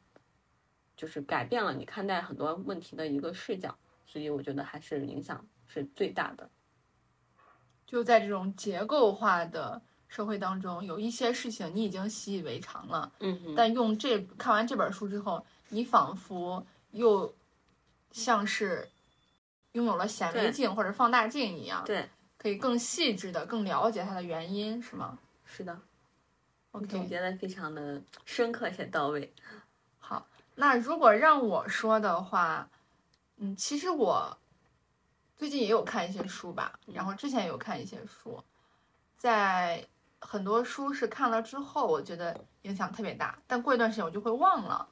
[0.96, 6.50] 就是改变了你看待很多问题的一个视角，所以我觉得还是影响是最大的。
[7.88, 17.34] 就在这种结构化的社会当中，有一些事情你已经习以为常了，嗯，但用这看完这本书之后，你仿佛又
[18.12, 18.90] 像是
[19.72, 25.80] 拥有了显微镜或者放大镜一样，对，可以更细致的、更了解它的原因，是吗是的，
[26.72, 29.34] 我总结的非常的深刻且到位。
[29.98, 32.70] 好，那如果让我说的话，
[33.38, 34.38] 嗯，其实我
[35.38, 38.44] 最近也有看一些书吧，然后之前也有看一些书，
[39.16, 39.88] 在
[40.20, 44.90] 很多书是看了之后，我觉得影响特别大，但过一段时间我就会忘了。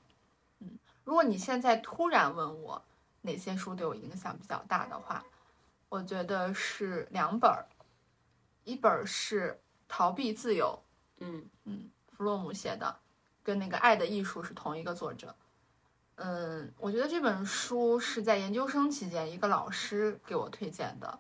[0.60, 2.80] 嗯，如果你现在突然问我
[3.22, 5.26] 哪些书对我影响比较大的话，
[5.90, 7.66] 我觉得是两本儿，
[8.64, 9.52] 一本儿是
[9.88, 10.80] 《逃避自由》，
[11.66, 12.96] 嗯弗洛姆写的，
[13.44, 15.36] 跟那个《爱的艺术》是同一个作者。
[16.16, 21.20] 嗯，我觉得这本书是在研究生期间一个老师给我推荐的，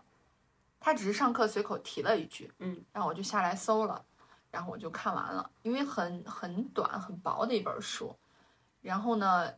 [0.79, 4.05] 他只是上课随口提了一句，嗯，然后我就下来搜了，
[4.51, 8.15] 然后我就看完了，因为很很短很薄的一本书。
[8.81, 9.51] 然后呢，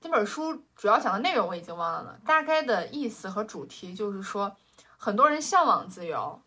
[0.00, 4.56] 这本书主要讲的内容我已经忘了了，大概的意思和主题就是说，
[4.96, 6.40] 很多人向往自由，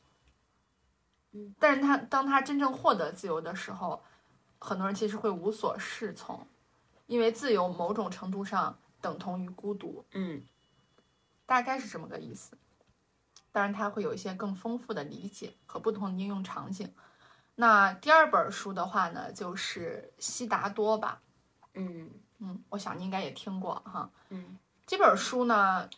[1.34, 4.02] 嗯，但是他当他真正获得自由的时候，
[4.58, 6.48] 很多人其实会无所适从，
[7.12, 10.42] 因为自由某种程度上等同于孤独，嗯
[11.46, 12.58] 大概是这么个意思。
[13.52, 16.90] 当然，它会有一些更丰富的理解和不同的应用场景。
[17.56, 21.22] 那第二本书的话呢，就是悉达多吧，
[21.74, 24.10] 嗯嗯，我想你应该也听过哈。
[24.30, 25.90] 嗯这本书呢，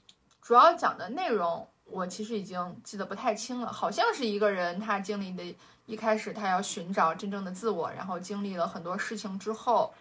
[0.42, 9.94] 主要讲的内容我其实已经记得不太清了，好像是一个人他经历的，一开始他要寻找真正的自我，然后经历了很多事情之后，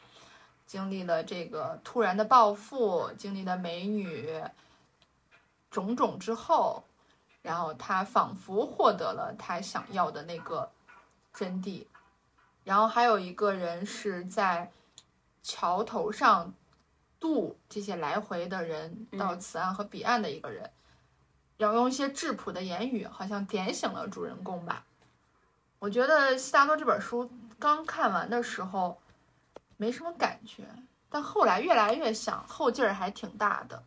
[0.73, 4.43] 经历了这个突然的暴富，经历了美女
[5.71, 6.83] 种种之后，
[7.43, 10.71] 然后他仿佛获得了他想要的那个
[11.35, 11.85] 真谛。
[12.65, 14.73] 然后还有一个人是在
[15.43, 16.55] 桥头上
[17.21, 20.71] 渡这些来回的人到此岸和彼岸的一个人，
[21.59, 24.87] 然后用一些质朴的言语，好像点醒了主人公吧。
[25.81, 29.02] 我觉得悉达多这本书刚看完的时候
[29.83, 30.65] 没什么感觉，
[31.09, 33.83] 但后来越来越想，后劲儿还挺大的。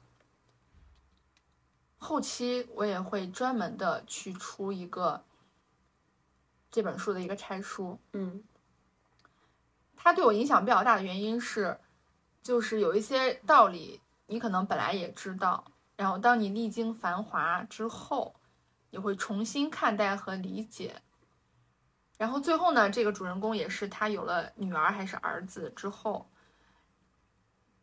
[1.97, 5.23] 后期我也会专门的去出一个
[6.69, 8.43] 这本书的一个拆书，嗯
[9.95, 11.79] 它对我影响比较大的原因是，
[12.43, 15.63] 就是有一些道理你可能本来也知道，
[15.95, 18.35] 然后当你历经繁华之后，
[18.89, 21.01] 你会重新看待和理解。
[22.17, 26.29] 然后最后呢，这个主人公也是他有了女儿还是儿子之后，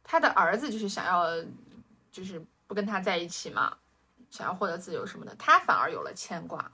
[0.02, 1.24] 他的儿子就是想要，
[2.10, 3.76] 就是不跟他在一起嘛，
[4.30, 6.72] 想要获得自由什么的，他反而有了牵挂。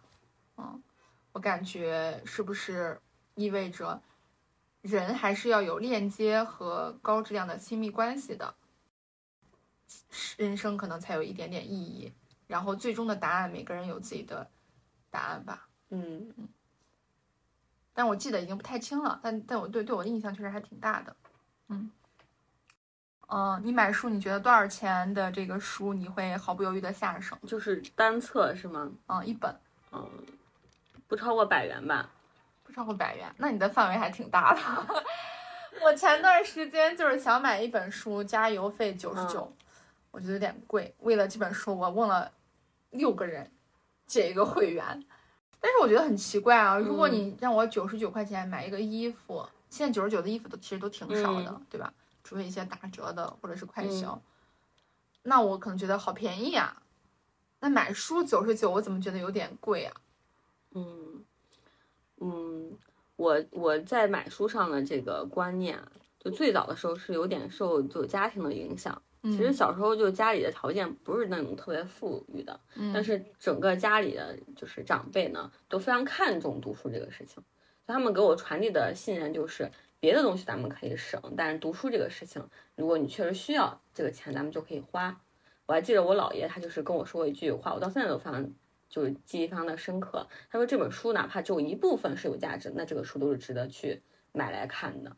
[0.57, 0.83] 嗯，
[1.33, 3.01] 我感觉是不是
[3.35, 4.01] 意味着？
[4.81, 8.55] 人还是要有链接和高质量的亲密关系的，
[10.37, 12.15] 人生可能才有一点点意义。
[12.47, 14.49] 然后最终的答案，每个人有自己的
[15.11, 15.69] 答案吧。
[15.91, 16.33] 嗯
[17.99, 21.17] 但我记得已经不太清了，但但我对对我的印象确实还挺大的。
[21.67, 21.91] 嗯，
[23.29, 27.37] 嗯、你买书，你觉得多少钱的这个书你会毫不犹豫的下手？
[27.45, 28.89] 就是单册是吗？
[29.09, 29.53] 嗯，一本
[29.91, 30.09] 嗯，
[31.09, 32.09] 不超过百元吧。
[32.63, 34.61] 不超过百元，那你的范围还挺大的。
[35.83, 39.53] 我前段时间就是想买一本书，加邮费九十九，
[40.13, 40.95] 我觉得有点贵。
[41.01, 42.31] 为了这本书，我问了
[42.91, 43.51] 六个人
[44.07, 45.05] 借一个会员，
[45.61, 51.93] 但是我觉得很奇怪啊，如果你让我九十九块钱买一个衣服，现在九十九的衣服都其实都挺少的，嗯对吧？
[52.23, 54.21] 除非一些打折的或者是快销，
[55.23, 56.83] 那我可能觉得好便宜啊。
[57.61, 59.95] 那买书九十九，我怎么觉得有点贵啊？
[60.75, 61.25] 嗯
[62.19, 62.79] 嗯，
[63.17, 65.91] 我我在买书上的这个观念啊，
[66.21, 69.01] 就最早的时候是有点受就家庭的影响。
[69.23, 77.35] 其其实小时候就家里的条件不是那种特别富裕的，嗯但是整个家里的就是长辈呢都非常看重读书这个事情，
[77.87, 82.43] 所以他们给我传递的信任就是，别的东西咱们可以省，但是读书这个事情，
[82.77, 85.21] 如果你确实需要这个钱，咱们就可以花。
[85.67, 88.51] 我还记得我姥爷他就是跟我说过一句话，我到现在都非常
[88.89, 90.27] 就是记忆非常的深刻。
[90.51, 94.01] 他说这本书哪怕只有一部分是有价值，那这个书都是值得去
[94.33, 95.15] 买来看的。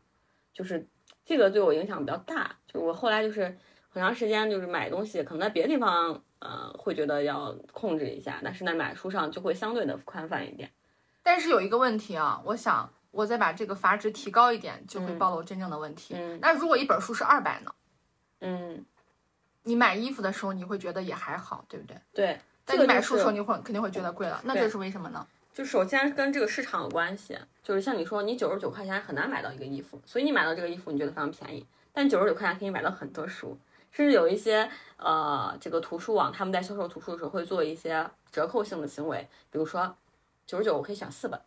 [0.52, 0.88] 就是
[1.24, 3.56] 这个对我影响比较大，就是我后来就是
[3.90, 10.70] 很长时间就是买东西，可能在别的地方呃会觉得要控制一下，但是在买书上就会相对的宽泛一点。
[11.22, 16.14] 但是有一个问题啊，我想我再把这个阀值提高一点，就会嗯暴露真正的问题。
[16.16, 17.74] 嗯那如果一本书是二百呢？
[18.40, 18.84] 嗯，
[19.64, 21.96] 你买衣服的时候你会觉得也还好，对不对？
[22.12, 22.40] 对。
[22.64, 25.26] 但你买书的时候，你会肯定会觉得贵了，那这是为什么呢？
[25.52, 33.58] 就首先跟这个市场有关系，就是像你说，你九十九块钱很难买到一个衣服，所以你买到这个衣服你觉得非常便宜，但九十九块钱可以买到很多书，
[33.90, 39.94] 甚至有一些呃这个图书网他们在销售图书的时候会做一些折扣性的行为，比如说
[40.46, 41.40] 九十九我可以选四本，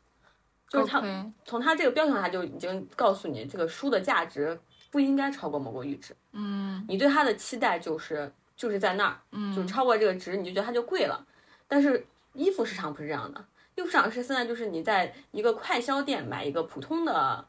[0.70, 1.02] 就是他
[1.46, 4.60] 从他这个标准下就已经告诉你这个书的价值
[4.91, 6.86] 不应该超过某个阈值，嗯。
[6.88, 11.26] 你对它的期待就是就是在那儿，嗯，就超过这个值，你就觉得它就贵了。
[11.68, 13.44] 但是衣服市场不是这样的，
[13.76, 17.44] 衣服市场是现在就是你在一个快销店买一个普通的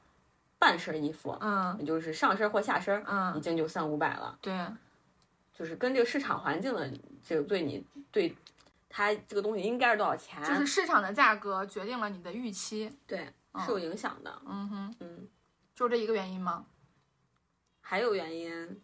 [0.58, 1.76] 半身衣服，嗯。
[1.78, 4.38] 也就是上身或下身，已嗯，经就三五百了。
[4.40, 4.52] 对，
[5.54, 6.90] 就是跟这个市场环境的
[7.22, 8.36] 这个对你对
[8.88, 12.92] 它这个东西应该是多少钱，就是市场的价格决定了你的预期。
[13.06, 13.32] 对
[13.64, 14.42] 是有影响的。
[14.46, 15.28] 嗯哼，嗯，
[15.74, 16.66] 就这一个原因吗？
[17.80, 18.80] 还有原因，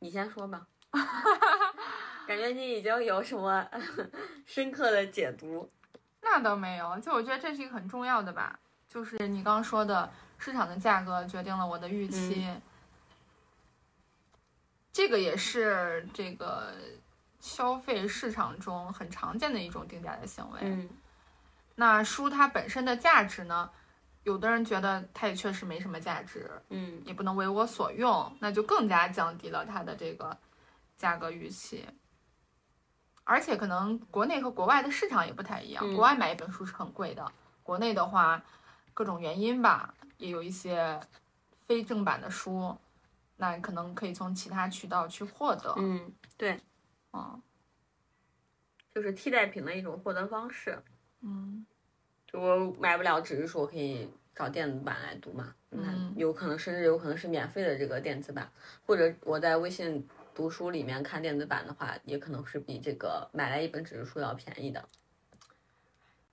[0.00, 0.66] 你先说吧。
[2.26, 3.64] 感觉你已经有什么
[4.46, 5.68] 深刻的解读。
[6.20, 8.58] 那倒没有，就我觉得这是一个很重要的吧，
[8.88, 12.46] 就是你刚刚说的市场的价格决定了我的预期，
[14.92, 16.72] 这个也是这个
[17.40, 20.58] 消费市场中很常见的一种定价的行为。
[20.62, 20.88] 嗯
[21.76, 23.70] 那书它本身的价值呢，
[24.24, 30.36] 有的人觉得它也确实没什么价值，嗯也不能为我所用，那就更加降低了它的这个
[30.98, 31.86] 价格预期。
[33.24, 37.32] 而且可能国内和国外的市场也不太一样，嗯国外买一本书是很贵的，
[37.62, 38.42] 国内的话，
[38.92, 41.00] 各种原因吧，也有一些
[41.56, 42.76] 非正版的书，
[43.40, 45.74] 那可能可以从其他渠道去获得。
[45.78, 46.60] 嗯，对，
[47.12, 47.42] 嗯
[48.94, 50.78] 就是替代品的一种获得方式。
[51.22, 51.66] 嗯
[52.26, 55.54] 就我买不了纸质书，我可以找电子版来读嘛。
[55.70, 58.50] 那嗯有可能甚至有可能是免费的这个电子版，
[58.84, 64.86] 或者我在微信读书里面看电子版的话，也可能是比这个买来一本纸质书要便宜的。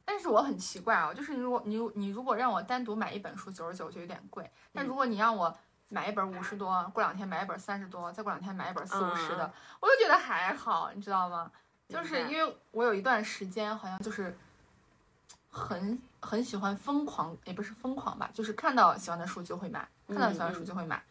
[0.04, 5.58] 但是我很奇怪啊，就是如果你你如果让我单独买一本书九十九就有点贵，但如果你让我
[5.90, 11.52] 买一本五十多，过两天买一本三十多，再过两天买一本四五十的，我就觉得还好，你知道吗？
[11.88, 14.38] 就是因为我有一段时间好像就是
[15.50, 21.02] 很很喜欢疯狂，也不是疯狂吧，就是看到喜欢的书就会买，看到喜欢的书就会买。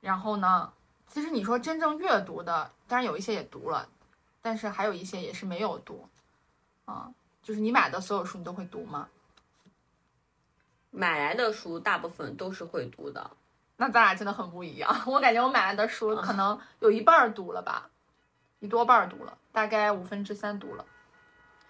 [0.00, 0.70] 然后呢，
[1.06, 3.88] 其实你说真正阅读的，当然有一些也读了，
[4.42, 6.06] 但是还有一些也是没有读，
[6.84, 7.10] 啊，
[7.42, 9.08] 就是你买的所有书你都会读吗？
[10.90, 13.30] 买来的书大部分都是会读的，
[13.76, 14.94] 那咱俩真的很不一样。
[15.06, 17.88] 我感觉我买来的书可能有一半儿读了吧，
[18.60, 20.84] 一多半儿读了，大概五分之三读了。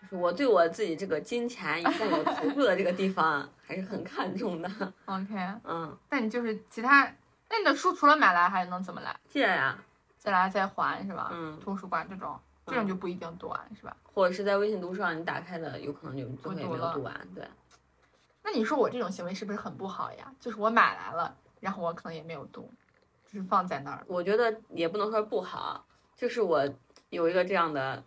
[0.02, 4.68] 就是我对我自己这个金钱一共有投入的这个地方 还是很看重的。
[5.07, 5.34] OK，
[5.64, 7.11] 嗯，那你就是其他，
[7.48, 9.16] 那你的书除了买来还能怎么来？
[9.26, 9.78] 借呀，
[10.18, 11.30] 借来再还是吧？
[11.32, 13.96] 嗯，图书馆这种，这种就不一定读完是吧？
[14.12, 17.28] 或者是在微信读书上你打开的，有可能就最后也没有读完。
[17.34, 17.48] 对，
[18.42, 20.30] 那你说我这种行为是不是很不好呀？
[20.38, 21.34] 就是我买来了，
[21.64, 22.70] 然后我可能也没有读，
[23.24, 24.04] 就是放在那儿。
[24.06, 25.82] 我觉得也不能说不好，
[26.14, 26.62] 就是我
[27.08, 28.04] 有一个这样的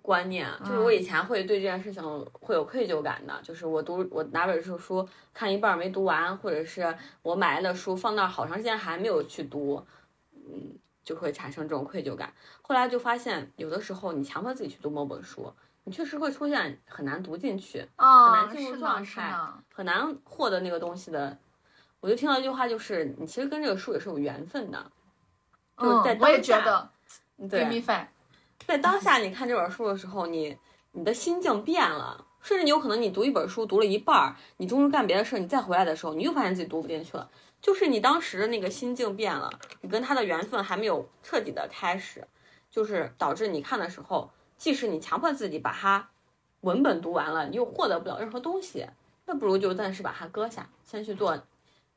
[0.00, 2.00] 观念，就是我以前会对这件事情
[2.30, 9.84] 会有愧疚感的，就是我读我拿本书书看一半儿没读完，或者是我买来的书放那儿好长时间还没有去读，
[10.32, 12.32] 嗯，就会产生这种愧疚感。
[12.62, 15.52] 后来就发现，有的时候你强迫自己去读某本书，
[15.82, 19.34] 你确实会出现很难读进去，很，难进入状态。
[19.74, 21.36] 很难获得那个东西的。
[22.00, 24.90] 我就听到一句话，就是你其实跟这个书也是有缘分的，
[25.78, 26.90] 就是在嗯，我也当下觉得
[27.48, 28.06] 对 me five。
[28.66, 30.56] 在当下你看这本书的时候，你
[30.92, 37.30] 你的心境变了，甚至你有可能你读一本书读了一半儿，你中途干别的事儿，你再回来的时候，你又发现自己读不进去了，
[37.60, 42.26] 就是你当时的那个心境变了，你跟他的缘分还没有彻底的开始，
[42.70, 46.08] 就是导致你看的时候，即使你强迫自己把它
[46.60, 48.86] 文本读完了，你又获得不了任何东西，
[49.26, 51.42] 那不如就暂时把它搁下，先去做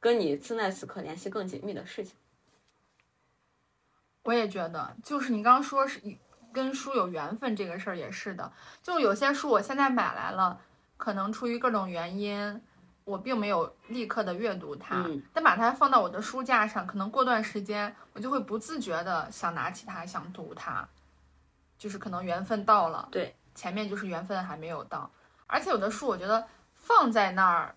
[0.03, 2.13] 跟你此在此刻联系更紧密的事情。
[4.23, 6.01] 我也觉得，就是你刚刚说是
[6.51, 8.51] 跟书有缘分这个事儿也是的，
[8.81, 10.59] 就有些书我现在买来了，
[10.97, 12.61] 可能出于各种原因，
[13.05, 15.23] 我并没有立刻的阅读它，嗯。
[15.31, 20.85] 但把它放到我的书架上，可能过段时间我就会不自觉的想拿起它，想读它，
[21.77, 25.09] 就是可能缘分到了，对，前面就是缘分还没有到，
[25.47, 26.45] 而且有的书我觉得
[26.75, 27.73] 放在那儿，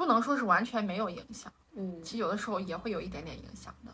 [0.00, 1.52] 不能说是完全没有影响。
[1.76, 3.92] 嗯其实有的时候也会有一点点影响的，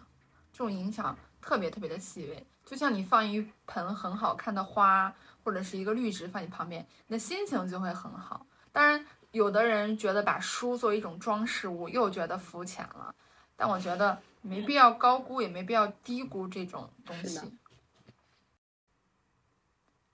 [0.52, 8.46] 这种影响特别特别的细微，就像你放一盆很好看的花，或者是一个绿植放你旁边，你的心情就会很好。
[8.70, 13.12] 当然，有的人觉得把书作为一种装饰物，又觉得肤浅了，
[13.56, 17.40] 但我觉得没必要高估，也没必要低估这种东西。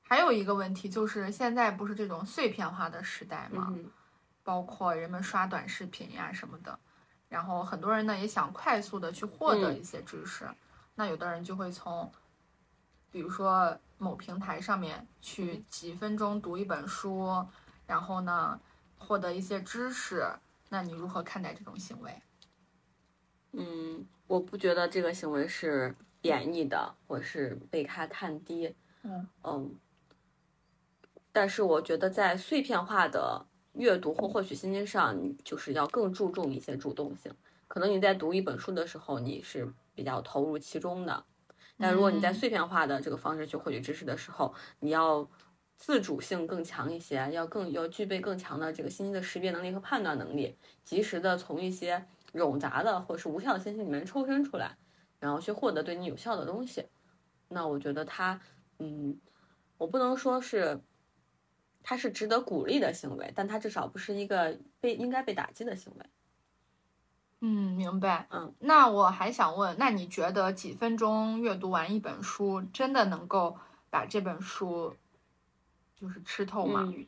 [0.01, 3.69] 还有一个问题就是，现在不是这种碎片化的时代吗？
[3.77, 3.91] 嗯
[4.43, 6.79] 包括人们刷短视频呀什么的，
[7.29, 10.49] 然后很多人呢也想快速的去获得嗯一些知识，
[10.95, 12.11] 那有的人就会从，
[13.11, 17.47] 比如说某平台上面去几分钟读一本书，
[17.87, 18.61] 然后呢
[18.99, 20.27] 获得一些知识，
[20.69, 22.23] 那你如何看待这种行为？
[23.53, 28.75] 嗯，我不觉得这个行为是贬义的，或是被他看低。
[29.03, 29.79] 嗯嗯，
[31.33, 37.33] 但是我觉得在碎片化的阅读或获取信息上，你就是要更注重一些主动性。
[37.69, 41.25] 可能你在读一本书的时候，你是比较投入其中的，
[41.79, 45.27] 但如果你在嗯碎片化的这个方式去获取知识的时候，你要
[45.79, 52.05] 自主性更强一些，要更要具备更强的这个信息的识别能力和判断能力，及时的从一些
[52.35, 54.77] 冗杂的或是无效的信息里面抽身出来，
[55.19, 56.85] 然后去获得对你有效的东西。
[57.49, 58.39] 那我觉得它，
[58.79, 59.19] 嗯，
[59.79, 60.81] 我不能说是
[61.83, 66.07] 它是值得鼓励的行为，但它至少不是一个被应该被打击的行为。
[67.41, 68.27] 嗯，明白。
[68.31, 73.59] 嗯，那我还想问，那你觉得几分钟阅读完一本书，真的能够
[73.91, 74.95] 把这本书
[75.95, 76.83] 就是吃透吗？
[76.87, 77.07] 嗯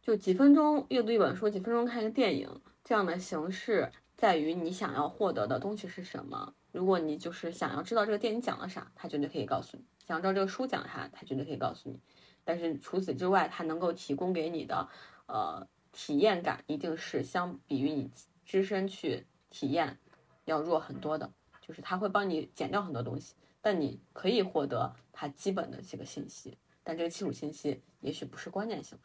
[0.00, 6.54] 就几分钟阅读一本书，几分钟看一个电影，这样的形式在于你想要获得的东西是什么。
[6.72, 12.00] 如果你就是想要知道这个电影讲了啥，他绝对可以告诉你；想要知道这个书讲啥，他绝对可以告诉你。
[12.48, 14.88] 但是除此之外，它能够提供给你的
[15.26, 18.10] 呃体验感，一定是相比于你
[18.46, 19.98] 只身去体验
[20.46, 21.30] 要弱很多的。
[21.60, 28.98] 就是它会帮你减掉很多东西，但你可以获得它基本的这个信息，但这个基础信息也许不是关键性。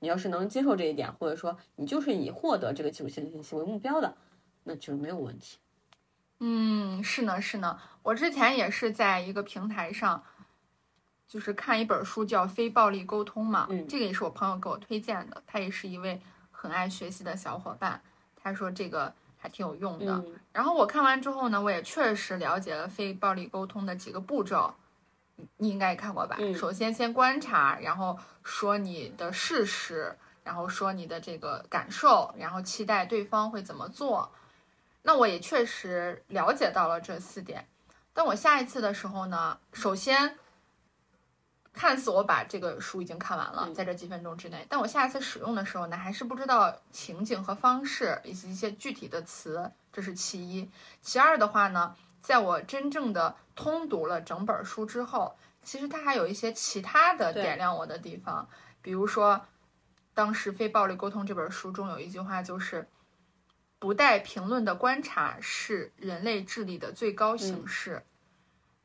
[0.00, 4.16] 你要是能接受这一点，或者说你就是以获得这个基础性信息为目标的，
[4.64, 5.58] 那就是没有问题。
[6.40, 7.78] 嗯，是呢，是呢。
[8.02, 10.24] 我之前也是在一个平台上，
[11.28, 16.20] 就是看一本书叫《非暴力沟通》嘛，嗯这个也是我朋友给我推荐的，他也是一位
[16.50, 18.00] 很爱学习的小伙伴，
[18.34, 20.14] 他说这个还挺有用的。
[20.14, 24.74] 嗯然后我看完之后呢，我也确实了解了非暴力沟通的几个步骤，
[25.36, 26.36] 你你应该也看过吧？
[26.40, 34.32] 嗯首先先观察，然后说你的事实，然后说你的这个感受，然后期待对方会怎么做。
[35.02, 37.68] 那我也确实了解到了这四点。
[38.12, 40.36] 但我下一次的时候呢，首先
[41.78, 50.68] 看似我把这个书已经看完了，嗯在这几分钟之内，但我下一次使用的时候呢，还是不知道情景和方式以及一些具体的词，这是其一。
[51.00, 58.48] 其二的话呢，在我真正的通读了整本书之后，其实它还有一些其他的点亮我的地方，
[58.82, 59.40] 比如说，
[60.14, 62.88] 当时《非暴力沟通》这本书中有一句话就是。
[63.80, 68.02] 不带评论的观察是人类智力的最高形式。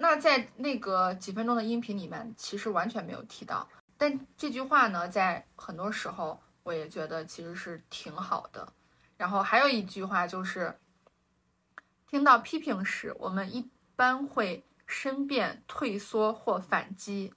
[0.03, 3.65] 那在那个几分钟的音频里面，其实完全没有提到。
[3.97, 8.67] 但这句话呢，在很多时候我也觉得其实是挺好的。
[9.15, 10.77] 然后还有一句话就是，
[12.05, 17.31] 听到批评时，我们一般会申辩、退缩或反击；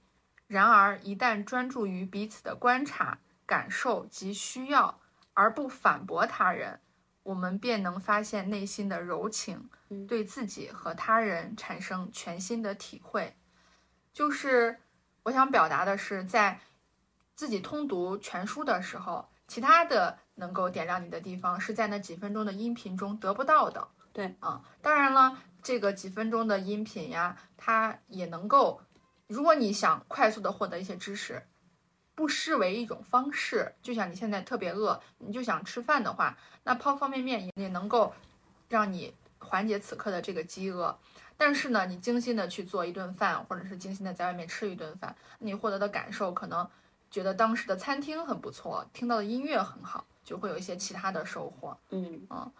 [0.47, 4.99] 然而，一旦专注于彼此的观察、感受及需要，
[5.33, 6.81] 而不反驳他人，
[7.27, 13.35] 我们便能发现内心的柔情，嗯对自己和他人产生全新的体会。
[14.13, 14.79] 就是
[15.23, 16.61] 我想表达的是，在
[17.35, 23.85] 自己通读全书的时候，其他的能够点亮你的地方，是在那几分钟的音频中得不到的。
[24.13, 28.79] 对啊，当然了，这个几分钟的音频呀，它也能够，
[29.27, 31.45] 如果你想快速的获得一些知识，
[32.17, 33.75] 不失为一种方式。
[33.83, 38.11] 就像你现在特别饿，你就想吃饭的话，那泡方便面也能够
[38.69, 40.97] 让你缓解此刻的这个饥饿。
[41.37, 46.67] 但是呢，你精心的去做一顿饭，或者是精心的在外面吃一顿饭，你获得的感受可能
[47.11, 51.77] 觉得当时的餐厅很不错，听到的音乐很好，就会有一些其他的收获。
[51.91, 52.51] 嗯嗯，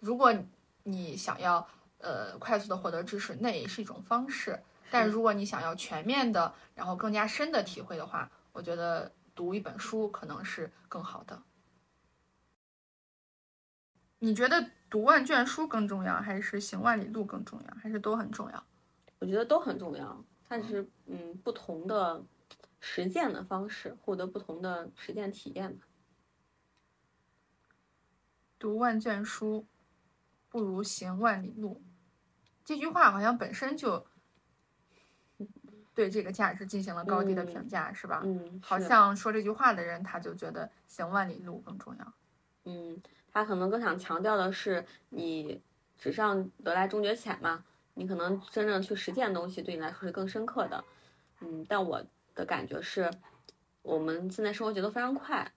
[0.00, 0.34] 如果
[0.82, 1.64] 你想要
[1.98, 4.60] 呃快速的获得知识，那也是一种方式。
[4.90, 8.28] 但如果你想要全面的，然后更加深的体会的话，
[8.58, 11.40] 我觉得读一本书可能是更好的。
[14.18, 18.66] 你觉得读万卷书更重要，还是行万里路更重要，还是都很重要？
[19.20, 22.24] 我觉得都很重要，但是嗯不同的
[22.80, 25.86] 实践的方式，获得不同的实践体验吧。
[28.58, 29.68] 读万卷书
[30.48, 31.80] 不如行万里路，
[32.64, 34.04] 这句话好像本身就
[35.98, 38.22] 对这个价值进行了高低的评价，是吧？
[38.24, 42.12] 嗯，好像说这句话的人，他就觉得行万里路更重要。
[42.66, 45.60] 嗯，他可能更想强调的是，你
[45.98, 50.84] 纸上得来终觉浅嘛，你可能真正去实践的东西对你来说是更深刻的。
[51.40, 52.00] 嗯，但我
[52.36, 53.10] 的感觉是，
[53.82, 55.50] 我们现在生活节奏非常快，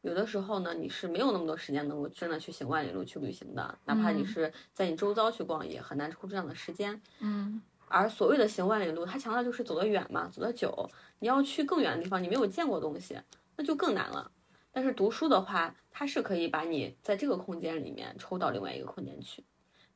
[0.00, 7.00] 有的时候呢，你是没有那么多时间能够真的去行万里路去旅行的，哪怕你是在你周遭去逛，也很难抽出这样的时间。
[7.20, 10.90] 嗯，而所谓的行万里路，它强调就是走得远嘛，走得久。
[11.18, 13.18] 你要去更远的地方，你没有见过东西，
[13.56, 14.30] 那就更难了。
[14.72, 19.42] 但是读书的话，它是可以把你在这个空间里面抽到另外一个空间去，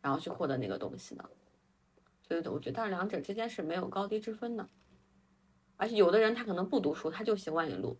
[0.01, 1.24] 然后去获得那个东西的。
[2.26, 4.66] 所以我觉得但是两者之间是没有高低之分的。
[5.76, 7.99] 而且有的人他可能不读书，他就行万里路，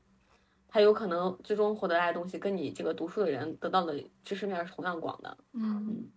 [0.69, 5.37] 他有可能最终获得来的东西跟你这个读书的人得到的知识面是同样广的。
[5.53, 6.09] 嗯，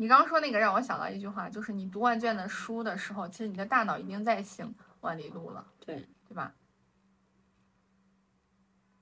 [0.00, 6.54] 你刚刚说那个让我想到一句话，就是你读万卷的书的时候，其实你的大脑已经在行万里路了，对对吧？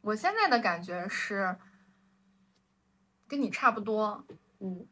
[0.01, 1.57] 我现在的感觉是
[3.29, 4.25] 跟你差不多，
[4.59, 4.89] 嗯，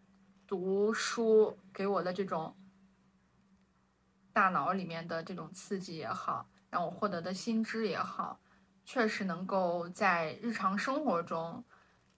[0.47, 2.57] 读书给我的这种
[4.33, 8.39] 大脑里面的这种刺激也好，让我获得的新知也好，
[8.85, 11.65] 确实能够在日常生活中，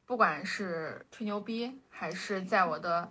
[0.04, 3.10] 不管是吹牛逼，还是在我的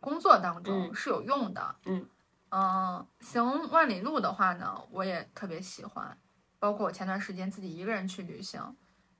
[0.00, 1.76] 工作当中嗯是有用的。
[1.84, 2.08] 嗯
[2.50, 6.16] 嗯，行万里路的话呢，我也特别喜欢，
[6.58, 8.76] 包括我前段时间自己一个人去旅行，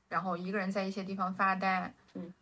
[0.09, 1.93] 然后一个人在一些地方发呆。
[2.15, 2.33] 嗯，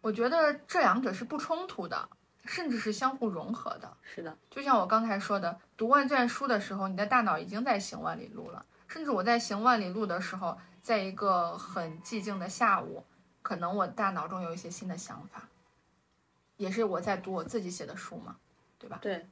[0.00, 2.08] 我觉得这两者是不冲突的，
[2.46, 3.94] 甚至是相互融合的。
[4.02, 8.64] 是的，就像我刚才说的，读万卷书的时候，你的大脑已经在行万里路了。
[8.88, 13.04] 甚至我在行万里路的时候，在一个很寂静的下午，
[13.42, 15.42] 可能我大脑中有一些新的想法，
[16.56, 18.36] 也是我在读我自己写的书嘛，
[18.78, 18.98] 对吧？
[19.02, 19.26] 对。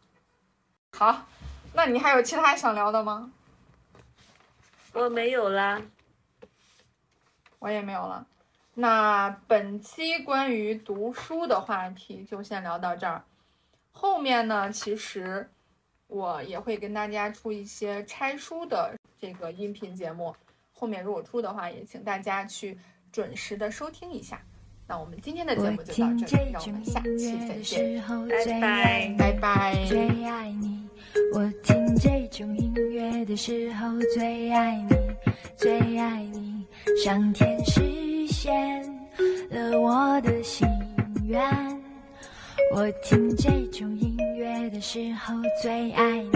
[0.93, 1.27] 好，
[1.73, 3.33] 那你还有其他想聊的吗？
[4.93, 5.81] 我没有啦。
[7.61, 8.27] 我也没有了。
[8.75, 13.23] 那本期关于读书的话题就先聊到这儿。
[13.93, 15.51] 后面呢，其实
[16.07, 20.35] 我也会跟大家出一些拆书的这个音频节目。
[20.73, 22.79] 后面如果出的话，也请大家去
[23.13, 24.41] 准时的收听一下。
[24.91, 29.15] 那我们今天的节目就到这里，让我们下期再见，拜拜。
[29.17, 29.85] 拜拜。
[29.87, 30.85] 最爱你，
[31.33, 34.97] 我听这种音乐的时候最爱你，
[35.57, 36.67] 最爱你，
[37.05, 38.83] 上天实现
[39.49, 40.67] 了我的心
[41.29, 41.41] 愿。
[42.75, 46.33] 我听这种音乐的时候最爱你，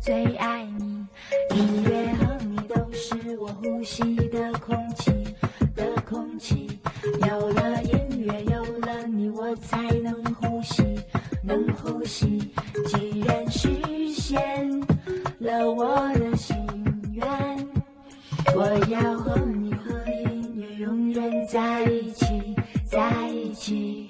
[0.00, 1.06] 最爱你，
[1.54, 5.12] 音乐和你都是我呼吸的空气
[5.76, 6.71] 的空气。
[13.52, 13.68] 实
[14.14, 14.40] 现
[15.38, 16.56] 了我的心
[17.12, 17.24] 愿，
[18.56, 22.24] 我要和你和音乐永远在一起，
[22.86, 24.08] 在一起。